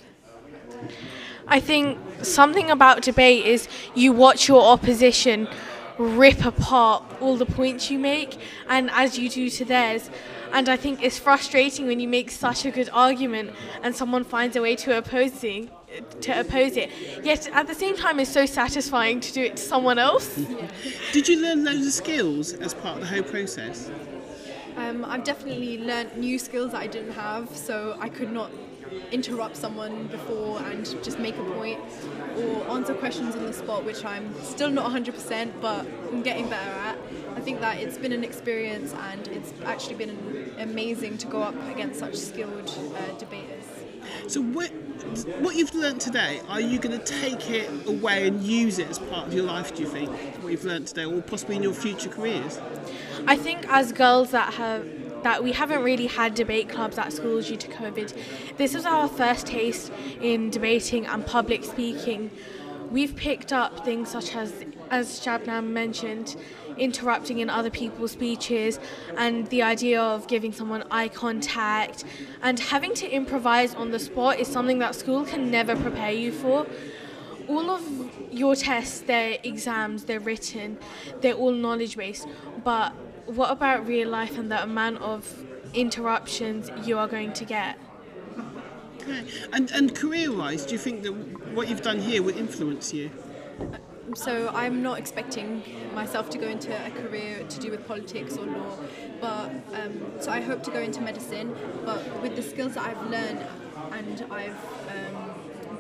I 1.48 1.60
think 1.60 1.98
something 2.22 2.72
about 2.72 3.02
debate 3.02 3.46
is 3.46 3.68
you 3.96 4.14
watch 4.14 4.48
your 4.48 4.64
opposition 4.64 5.48
rip 6.00 6.46
apart 6.46 7.04
all 7.20 7.36
the 7.36 7.46
points 7.46 7.92
you 7.92 8.00
make, 8.00 8.38
and 8.70 8.90
as 8.92 9.20
you 9.20 9.30
do 9.30 9.50
to 9.50 9.66
theirs. 9.66 10.10
And 10.52 10.68
I 10.68 10.78
think 10.78 11.04
it's 11.04 11.20
frustrating 11.20 11.86
when 11.86 12.00
you 12.00 12.08
make 12.08 12.32
such 12.32 12.66
a 12.66 12.72
good 12.72 12.90
argument 12.92 13.52
and 13.84 13.96
someone 13.96 14.24
finds 14.24 14.56
a 14.56 14.62
way 14.62 14.76
to 14.78 14.98
opposing 14.98 15.70
to 16.22 16.40
oppose 16.40 16.78
it. 16.78 16.90
Yet 17.24 17.50
at 17.54 17.68
the 17.68 17.76
same 17.76 17.96
time, 17.96 18.20
it's 18.20 18.32
so 18.32 18.46
satisfying 18.46 19.20
to 19.20 19.34
do 19.34 19.44
it 19.44 19.58
to 19.58 19.64
someone 19.64 20.00
else. 20.00 20.40
Did 21.12 21.28
you 21.28 21.42
learn 21.42 21.66
loads 21.66 21.86
of 21.86 21.94
skills 21.94 22.54
as 22.54 22.74
part 22.74 22.96
of 22.96 23.02
the 23.02 23.08
whole 23.08 23.24
process? 23.24 23.92
Um, 24.78 25.06
I've 25.06 25.24
definitely 25.24 25.78
learnt 25.80 26.18
new 26.18 26.40
skills 26.40 26.72
that 26.72 26.82
I 26.82 26.88
didn't 26.88 27.14
have, 27.14 27.56
so 27.56 27.98
I 28.00 28.10
could 28.10 28.32
not 28.32 28.52
interrupt 29.12 29.56
someone 29.56 30.08
before 30.08 30.60
and 30.64 30.86
just 31.04 31.20
make 31.20 31.38
a 31.38 31.44
point 31.44 31.80
or 32.38 32.70
answer 32.72 32.94
questions 32.94 33.36
on 33.36 33.46
the 33.46 33.54
spot, 33.54 33.86
which 33.86 34.04
I'm 34.04 34.34
still 34.42 34.70
not 34.70 34.92
100%, 34.92 35.52
but 35.62 35.86
I'm 36.12 36.22
getting 36.24 36.50
better 36.50 36.72
at. 36.72 36.98
I 37.36 37.42
think 37.42 37.60
that 37.62 37.78
it's 37.78 37.98
been 37.98 38.12
an 38.12 38.24
experience 38.24 38.94
and 39.12 39.28
it's 39.28 39.54
actually 39.66 39.96
been 39.96 40.54
amazing 40.58 41.18
to 41.20 41.28
go 41.28 41.42
up 41.42 41.56
against 41.70 42.00
such 42.00 42.16
skilled 42.16 42.70
uh, 42.96 43.18
debaters. 43.18 43.66
So 44.28 44.42
what 44.42 44.72
what 45.40 45.56
you've 45.56 45.74
learnt 45.74 46.02
today, 46.02 46.42
are 46.50 46.60
you 46.60 46.78
going 46.78 46.98
to 46.98 47.04
take 47.04 47.50
it 47.50 47.70
away 47.88 48.28
and 48.28 48.44
use 48.44 48.80
it 48.80 48.90
as 48.90 49.00
part 49.00 49.28
of 49.28 49.34
your 49.34 49.46
life? 49.46 49.74
Do 49.74 49.84
you 49.84 49.88
think 49.88 50.10
what 50.42 50.52
you've 50.52 50.66
learnt 50.66 50.88
today, 50.88 51.06
or 51.06 51.22
possibly 51.22 51.56
in 51.56 51.64
your 51.64 51.74
future 51.74 52.10
careers? 52.10 52.60
I 53.28 53.36
think 53.36 53.66
as 53.70 53.92
girls 53.92 54.32
that 54.32 54.54
have 54.56 54.86
that 55.24 55.44
we 55.44 55.52
haven't 55.52 55.84
really 55.84 56.08
had 56.08 56.34
debate 56.34 56.70
clubs 56.70 56.98
at 56.98 57.12
schools 57.12 57.48
due 57.48 57.58
to 57.58 57.68
COVID. 57.68 58.58
This 58.58 58.74
was 58.74 58.86
our 58.86 59.08
first 59.08 59.48
taste 59.48 59.92
in 60.22 60.50
debating 60.50 61.06
and 61.06 61.26
public 61.26 61.64
speaking. 61.64 62.32
We've 62.90 63.16
picked 63.16 63.54
up 63.54 63.86
things 63.86 64.10
such 64.10 64.36
as, 64.36 64.66
as 64.90 65.20
Shabnam 65.20 65.68
mentioned, 65.68 66.36
interrupting 66.78 67.40
in 67.40 67.50
other 67.50 67.70
people's 67.70 68.12
speeches 68.12 68.80
and 69.18 69.46
the 69.48 69.62
idea 69.62 70.02
of 70.02 70.28
giving 70.28 70.54
someone 70.54 70.84
eye 70.90 71.10
contact 71.10 72.04
and 72.42 72.60
having 72.60 72.94
to 72.96 73.10
improvise 73.10 73.76
on 73.76 73.92
the 73.92 74.00
spot 74.00 74.40
is 74.40 74.48
something 74.48 74.80
that 74.80 74.96
school 74.96 75.24
can 75.26 75.52
never 75.52 75.76
prepare 75.76 76.12
you 76.12 76.32
for. 76.32 76.66
All 77.48 77.70
of 77.70 77.84
your 78.32 78.56
tests, 78.56 79.02
they're 79.02 79.38
exams, 79.44 80.06
they're 80.06 80.20
written, 80.20 80.78
they're 81.22 81.34
all 81.34 81.52
knowledge 81.52 81.98
based, 81.98 82.28
but 82.64 82.94
what 83.30 83.52
about 83.52 83.88
real 83.88 84.10
life 84.10 84.38
and 84.38 84.52
the 84.52 84.62
amount 84.62 84.98
of 85.02 85.46
interruptions 85.74 86.72
you 86.88 86.98
are 86.98 87.08
going 87.08 87.34
to 87.34 87.46
get? 87.46 87.78
Okay. 89.02 89.24
And, 89.54 89.72
and 89.72 89.96
career 89.96 90.32
wise, 90.32 90.66
do 90.66 90.74
you 90.74 90.80
think 90.80 91.04
that 91.04 91.14
what 91.54 91.70
you've 91.70 91.82
done 91.82 92.00
here 92.00 92.22
will 92.24 92.38
influence 92.38 92.94
you? 92.94 93.12
So 94.16 94.50
I'm 94.54 94.82
not 94.82 94.98
expecting 94.98 95.62
myself 95.94 96.32
to 96.32 96.40
go 96.40 96.48
into 96.48 96.72
a 96.74 96.90
career 96.90 97.44
to 97.48 97.60
do 97.60 97.70
with 97.70 97.88
politics 97.88 98.38
or 98.38 98.48
law, 98.48 98.76
but 99.22 99.52
um, 99.74 100.02
so 100.20 100.32
I 100.32 100.42
hope 100.42 100.64
to 100.64 100.72
go 100.72 100.80
into 100.80 101.02
medicine. 101.02 101.56
But 101.86 102.22
with 102.22 102.36
the 102.36 102.42
skills 102.42 102.74
that 102.74 102.88
I've 102.88 103.10
learned 103.12 103.46
and 103.92 104.26
I've 104.32 104.58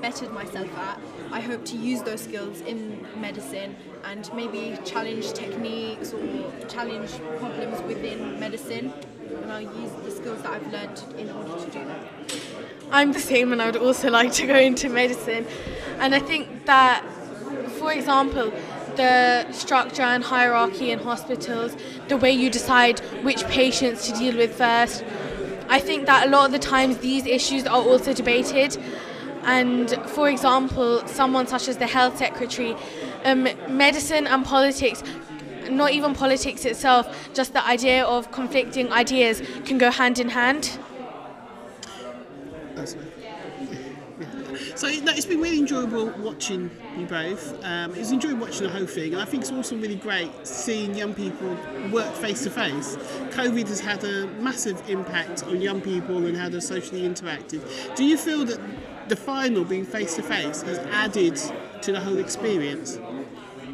bettered 0.01 0.31
myself 0.31 0.67
at, 0.77 0.99
I 1.31 1.39
hope 1.39 1.65
to 1.65 1.77
use 1.77 2.01
those 2.01 2.21
skills 2.21 2.61
in 2.61 3.05
medicine 3.17 3.75
and 4.05 4.29
maybe 4.33 4.77
challenge 4.85 5.33
techniques 5.33 6.13
or 6.13 6.21
challenge 6.67 7.11
problems 7.37 7.81
within 7.83 8.39
medicine. 8.39 8.93
And 9.41 9.51
I'll 9.51 9.61
use 9.61 9.91
the 10.03 10.11
skills 10.11 10.41
that 10.41 10.51
I've 10.51 10.71
learned 10.71 11.03
in 11.17 11.29
order 11.29 11.63
to 11.63 11.71
do 11.71 11.85
that. 11.85 11.99
I'm 12.91 13.13
the 13.13 13.19
same, 13.19 13.51
and 13.51 13.61
I 13.61 13.67
would 13.67 13.75
also 13.75 14.09
like 14.19 14.33
to 14.33 14.47
go 14.47 14.55
into 14.55 14.89
medicine. 14.89 15.45
And 15.99 16.15
I 16.15 16.19
think 16.19 16.65
that, 16.65 17.03
for 17.77 17.91
example, 17.91 18.51
the 18.95 19.51
structure 19.51 20.01
and 20.01 20.23
hierarchy 20.23 20.91
in 20.91 20.99
hospitals, 20.99 21.75
the 22.07 22.17
way 22.17 22.31
you 22.31 22.49
decide 22.49 22.99
which 23.23 23.45
patients 23.47 24.07
to 24.07 24.13
deal 24.13 24.35
with 24.35 24.55
first, 24.55 25.03
I 25.69 25.79
think 25.79 26.07
that 26.07 26.27
a 26.27 26.29
lot 26.29 26.47
of 26.47 26.51
the 26.51 26.59
times 26.59 26.97
these 26.97 27.25
issues 27.27 27.67
are 27.67 27.81
also 27.81 28.11
debated. 28.11 28.75
And 29.43 29.91
for 30.07 30.29
example, 30.29 31.05
someone 31.07 31.47
such 31.47 31.67
as 31.67 31.77
the 31.77 31.87
health 31.87 32.17
secretary, 32.17 32.75
um, 33.25 33.47
medicine 33.69 34.27
and 34.27 34.45
politics 34.45 35.03
not 35.69 35.91
even 35.91 36.13
politics 36.13 36.65
itself, 36.65 37.29
just 37.33 37.53
the 37.53 37.65
idea 37.65 38.03
of 38.03 38.31
conflicting 38.31 38.91
ideas 38.91 39.41
can 39.65 39.77
go 39.77 39.91
hand 39.91 40.19
in 40.19 40.29
hand. 40.29 40.79
So 44.75 44.87
no, 44.87 45.11
it's 45.11 45.25
been 45.25 45.41
really 45.41 45.59
enjoyable 45.59 46.09
watching 46.19 46.71
you 46.97 47.05
both. 47.05 47.53
Um, 47.65 47.91
it 47.91 47.99
was 47.99 48.13
enjoyable 48.13 48.45
watching 48.45 48.63
the 48.63 48.69
whole 48.69 48.85
thing, 48.85 49.11
and 49.13 49.21
I 49.21 49.25
think 49.25 49.43
it's 49.43 49.51
also 49.51 49.75
really 49.75 49.95
great 49.95 50.31
seeing 50.47 50.95
young 50.95 51.13
people 51.13 51.57
work 51.91 52.13
face 52.15 52.43
to 52.43 52.49
face. 52.49 52.95
COVID 53.31 53.67
has 53.67 53.81
had 53.81 54.03
a 54.05 54.27
massive 54.39 54.81
impact 54.89 55.43
on 55.43 55.59
young 55.59 55.81
people 55.81 56.25
and 56.25 56.37
how 56.37 56.47
they're 56.47 56.61
socially 56.61 57.01
interactive. 57.01 57.61
Do 57.95 58.05
you 58.05 58.17
feel 58.17 58.45
that 58.45 58.59
the 59.09 59.15
final 59.15 59.65
being 59.65 59.85
face 59.85 60.15
to 60.15 60.23
face 60.23 60.61
has 60.61 60.77
added 60.91 61.35
to 61.81 61.91
the 61.91 61.99
whole 61.99 62.17
experience? 62.17 62.99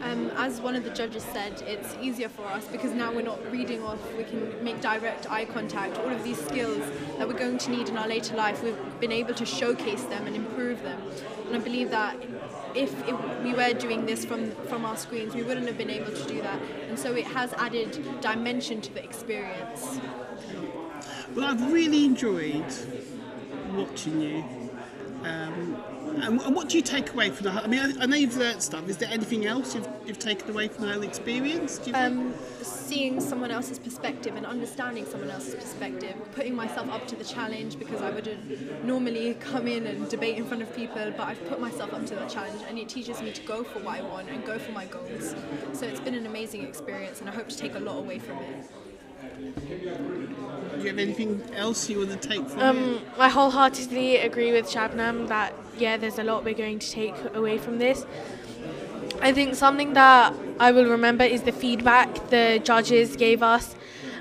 Um, 0.01 0.29
as 0.37 0.61
one 0.61 0.75
of 0.75 0.83
the 0.83 0.91
judges 0.91 1.23
said, 1.23 1.61
it's 1.61 1.95
easier 2.01 2.29
for 2.29 2.43
us 2.43 2.67
because 2.67 2.91
now 2.91 3.11
we're 3.11 3.21
not 3.21 3.39
reading 3.51 3.83
off, 3.83 3.99
we 4.15 4.23
can 4.23 4.63
make 4.63 4.79
direct 4.79 5.29
eye 5.31 5.45
contact. 5.45 5.97
All 5.97 6.09
of 6.09 6.23
these 6.23 6.37
skills 6.45 6.83
that 7.17 7.27
we're 7.27 7.37
going 7.37 7.57
to 7.57 7.71
need 7.71 7.89
in 7.89 7.97
our 7.97 8.07
later 8.07 8.35
life, 8.35 8.63
we've 8.63 8.77
been 8.99 9.11
able 9.11 9.33
to 9.33 9.45
showcase 9.45 10.03
them 10.03 10.27
and 10.27 10.35
improve 10.35 10.83
them. 10.83 11.01
And 11.47 11.55
I 11.55 11.59
believe 11.59 11.89
that 11.91 12.17
if 12.75 12.93
it, 13.07 13.43
we 13.43 13.53
were 13.53 13.73
doing 13.73 14.05
this 14.05 14.25
from, 14.25 14.51
from 14.67 14.85
our 14.85 14.95
screens, 14.97 15.33
we 15.33 15.43
wouldn't 15.43 15.67
have 15.67 15.77
been 15.77 15.89
able 15.89 16.11
to 16.11 16.27
do 16.27 16.41
that. 16.41 16.61
And 16.87 16.99
so 16.99 17.13
it 17.13 17.25
has 17.25 17.51
added 17.53 18.21
dimension 18.21 18.81
to 18.81 18.93
the 18.93 19.03
experience. 19.03 19.99
Well, 21.35 21.45
I've 21.45 21.71
really 21.71 22.05
enjoyed 22.05 22.65
watching 23.73 24.21
you. 24.21 24.64
Um, 25.25 25.83
and, 26.21 26.39
and 26.39 26.55
what 26.55 26.69
do 26.69 26.77
you 26.77 26.83
take 26.83 27.11
away 27.11 27.31
from 27.31 27.45
the? 27.45 27.51
I 27.51 27.67
mean, 27.67 27.79
I, 27.79 28.03
I 28.03 28.05
know 28.05 28.15
you've 28.15 28.37
learnt 28.37 28.61
stuff. 28.61 28.87
Is 28.87 28.97
there 28.97 29.09
anything 29.11 29.45
else 29.47 29.73
you've, 29.73 29.87
you've 30.05 30.19
taken 30.19 30.49
away 30.51 30.67
from 30.67 30.85
the 30.85 30.93
whole 30.93 31.01
experience? 31.01 31.81
Um, 31.93 32.33
seeing 32.61 33.19
someone 33.19 33.49
else's 33.49 33.79
perspective 33.79 34.35
and 34.35 34.45
understanding 34.45 35.05
someone 35.05 35.31
else's 35.31 35.55
perspective, 35.55 36.15
putting 36.33 36.55
myself 36.55 36.89
up 36.89 37.07
to 37.07 37.15
the 37.15 37.23
challenge 37.23 37.79
because 37.79 38.01
I 38.01 38.11
wouldn't 38.11 38.85
normally 38.85 39.33
come 39.35 39.67
in 39.67 39.87
and 39.87 40.07
debate 40.09 40.37
in 40.37 40.45
front 40.45 40.61
of 40.61 40.73
people, 40.75 41.11
but 41.17 41.27
I've 41.27 41.43
put 41.49 41.59
myself 41.59 41.91
up 41.93 42.05
to 42.05 42.15
the 42.15 42.27
challenge 42.27 42.61
and 42.69 42.77
it 42.77 42.87
teaches 42.87 43.21
me 43.21 43.31
to 43.31 43.41
go 43.41 43.63
for 43.63 43.79
what 43.79 43.99
I 43.99 44.01
want 44.03 44.29
and 44.29 44.45
go 44.45 44.59
for 44.59 44.71
my 44.71 44.85
goals. 44.85 45.35
So 45.73 45.87
it's 45.87 45.99
been 45.99 46.15
an 46.15 46.27
amazing 46.27 46.63
experience 46.63 47.19
and 47.19 47.29
I 47.29 47.33
hope 47.33 47.49
to 47.49 47.57
take 47.57 47.75
a 47.75 47.79
lot 47.79 47.97
away 47.97 48.19
from 48.19 48.37
it. 48.37 48.65
Do 50.75 50.81
you 50.81 50.87
have 50.87 50.99
anything 50.99 51.41
else 51.55 51.89
you 51.89 51.99
want 51.99 52.11
to 52.11 52.27
take 52.27 52.47
from 52.47 52.59
it? 52.59 52.63
Um, 52.63 53.01
I 53.17 53.29
wholeheartedly 53.29 54.17
agree 54.17 54.51
with 54.51 54.67
Shabnam 54.67 55.27
that 55.27 55.53
yeah, 55.77 55.97
there's 55.97 56.19
a 56.19 56.23
lot 56.23 56.43
we're 56.43 56.53
going 56.53 56.79
to 56.79 56.89
take 56.89 57.15
away 57.33 57.57
from 57.57 57.79
this. 57.79 58.05
I 59.21 59.31
think 59.31 59.55
something 59.55 59.93
that 59.93 60.33
I 60.59 60.71
will 60.71 60.85
remember 60.85 61.23
is 61.23 61.43
the 61.43 61.51
feedback 61.51 62.29
the 62.29 62.59
judges 62.63 63.15
gave 63.15 63.41
us 63.41 63.75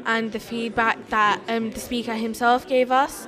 and 0.07 0.33
the 0.33 0.39
feedback 0.39 1.09
that 1.11 1.41
um, 1.49 1.71
the 1.71 1.81
speaker 1.81 2.15
himself 2.15 2.69
gave 2.69 2.91
us. 2.91 3.27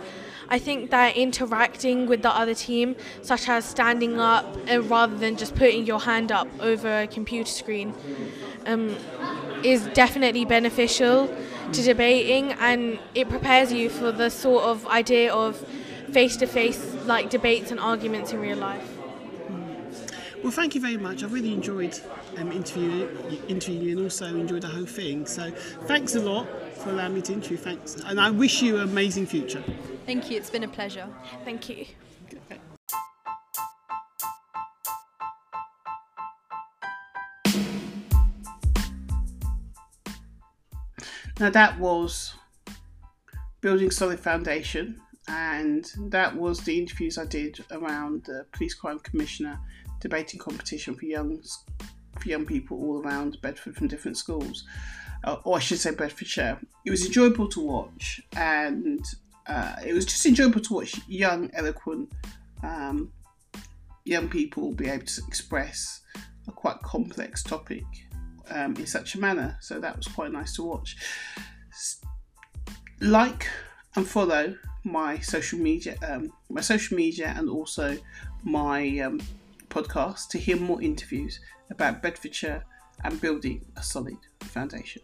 I 0.49 0.61
think 0.61 0.91
that 0.91 1.17
interacting 1.17 2.07
with 2.07 2.23
the 2.23 2.31
other 2.31 2.55
team, 2.55 2.95
such 3.23 3.49
as 3.49 3.65
standing 3.65 4.21
up 4.21 4.47
uh, 4.71 4.81
rather 4.83 5.17
than 5.17 5.37
just 5.37 5.57
putting 5.57 5.85
your 5.85 6.01
hand 6.01 6.31
up 6.31 6.47
over 6.61 7.01
a 7.01 7.07
computer 7.09 7.51
screen, 7.51 7.93
um, 8.65 8.95
is 9.65 9.87
definitely 9.89 10.45
beneficial 10.45 11.35
to 11.73 11.83
debating 11.83 12.53
and 12.53 12.99
it 13.15 13.29
prepares 13.29 13.73
you 13.73 13.89
for 13.89 14.13
the 14.13 14.31
sort 14.31 14.65
of 14.65 14.87
idea 14.87 15.33
of 15.33 15.57
face 16.13 16.37
to 16.37 16.47
face 16.47 16.95
like 17.05 17.31
debates 17.31 17.71
and 17.71 17.81
arguments 17.81 18.33
in 18.33 18.41
real 18.41 18.59
life. 18.59 18.97
Well, 20.43 20.53
thank 20.53 20.75
you 20.75 20.81
very 20.81 20.97
much. 20.97 21.25
I've 21.25 21.33
really 21.33 21.53
enjoyed 21.53 21.99
um, 22.37 22.53
interviewing, 22.53 23.09
interviewing 23.49 23.83
you 23.83 23.97
and 23.97 24.05
also 24.05 24.27
enjoyed 24.27 24.63
the 24.63 24.69
whole 24.69 24.87
thing. 24.87 25.27
So 25.27 25.51
thanks 25.87 26.15
a 26.15 26.21
lot 26.21 26.47
for 26.75 26.91
allowing 26.91 27.15
me 27.15 27.23
to 27.23 27.33
interview. 27.33 27.57
Thanks. 27.57 27.97
And 28.05 28.21
I 28.21 28.31
wish 28.31 28.63
you 28.63 28.77
an 28.77 28.83
amazing 28.83 29.27
future. 29.27 29.65
Thank 30.05 30.31
you, 30.31 30.37
it's 30.37 30.51
been 30.51 30.65
a 30.65 30.69
pleasure. 30.69 31.09
Thank 31.45 31.69
you. 31.69 31.87
Now 41.39 41.51
that 41.51 41.79
was 41.79 42.35
building 43.61 43.91
solid 43.91 44.19
foundation, 44.19 45.01
and 45.29 45.91
that 46.09 46.35
was 46.35 46.61
the 46.61 46.79
interviews 46.79 47.19
I 47.19 47.27
did 47.27 47.63
around 47.71 48.25
the 48.25 48.47
police 48.53 48.75
crime 48.75 49.01
commissioner 49.01 49.59
debating 50.01 50.41
competition 50.41 50.95
for 50.95 51.05
young 51.05 51.43
for 52.21 52.29
young 52.29 52.47
people 52.47 52.79
all 52.79 53.03
around 53.03 53.37
Bedford 53.43 53.77
from 53.77 53.89
different 53.89 54.17
schools, 54.17 54.65
uh, 55.25 55.37
or 55.45 55.57
I 55.57 55.61
should 55.61 55.79
say 55.79 55.95
Bedfordshire. 55.95 56.59
It 56.87 56.91
was 56.91 57.05
enjoyable 57.05 57.49
to 57.49 57.61
watch, 57.61 58.23
and 58.35 59.05
uh, 59.47 59.77
it 59.85 59.93
was 59.93 60.07
just 60.07 60.25
enjoyable 60.25 60.61
to 60.63 60.75
watch 60.75 60.99
young, 61.07 61.51
eloquent 61.53 62.11
um, 62.63 63.13
young 64.05 64.29
people 64.29 64.73
be 64.73 64.89
able 64.89 65.05
to 65.05 65.23
express 65.29 66.01
a 66.49 66.53
quite 66.53 66.81
complex 66.81 67.43
topic 67.43 67.85
um, 68.51 68.77
in 68.77 68.87
such 68.87 69.15
a 69.15 69.21
manner. 69.21 69.57
So 69.61 69.79
that 69.81 69.97
was 69.97 70.07
quite 70.09 70.33
nice 70.33 70.55
to 70.57 70.63
watch. 70.63 70.97
Like 73.01 73.49
and 73.95 74.07
follow 74.07 74.55
my 74.85 75.19
social 75.19 75.59
media, 75.59 75.97
um, 76.07 76.33
my 76.49 76.61
social 76.61 76.97
media, 76.97 77.35
and 77.37 77.49
also 77.49 77.97
my 78.45 78.99
um, 79.01 79.21
podcast 79.69 80.29
to 80.29 80.39
hear 80.39 80.57
more 80.57 80.81
interviews 80.81 81.41
about 81.71 82.03
Bedfordshire 82.03 82.65
and 83.05 83.21
building 83.21 83.65
a 83.77 83.83
solid 83.83 84.19
foundation. 84.41 85.03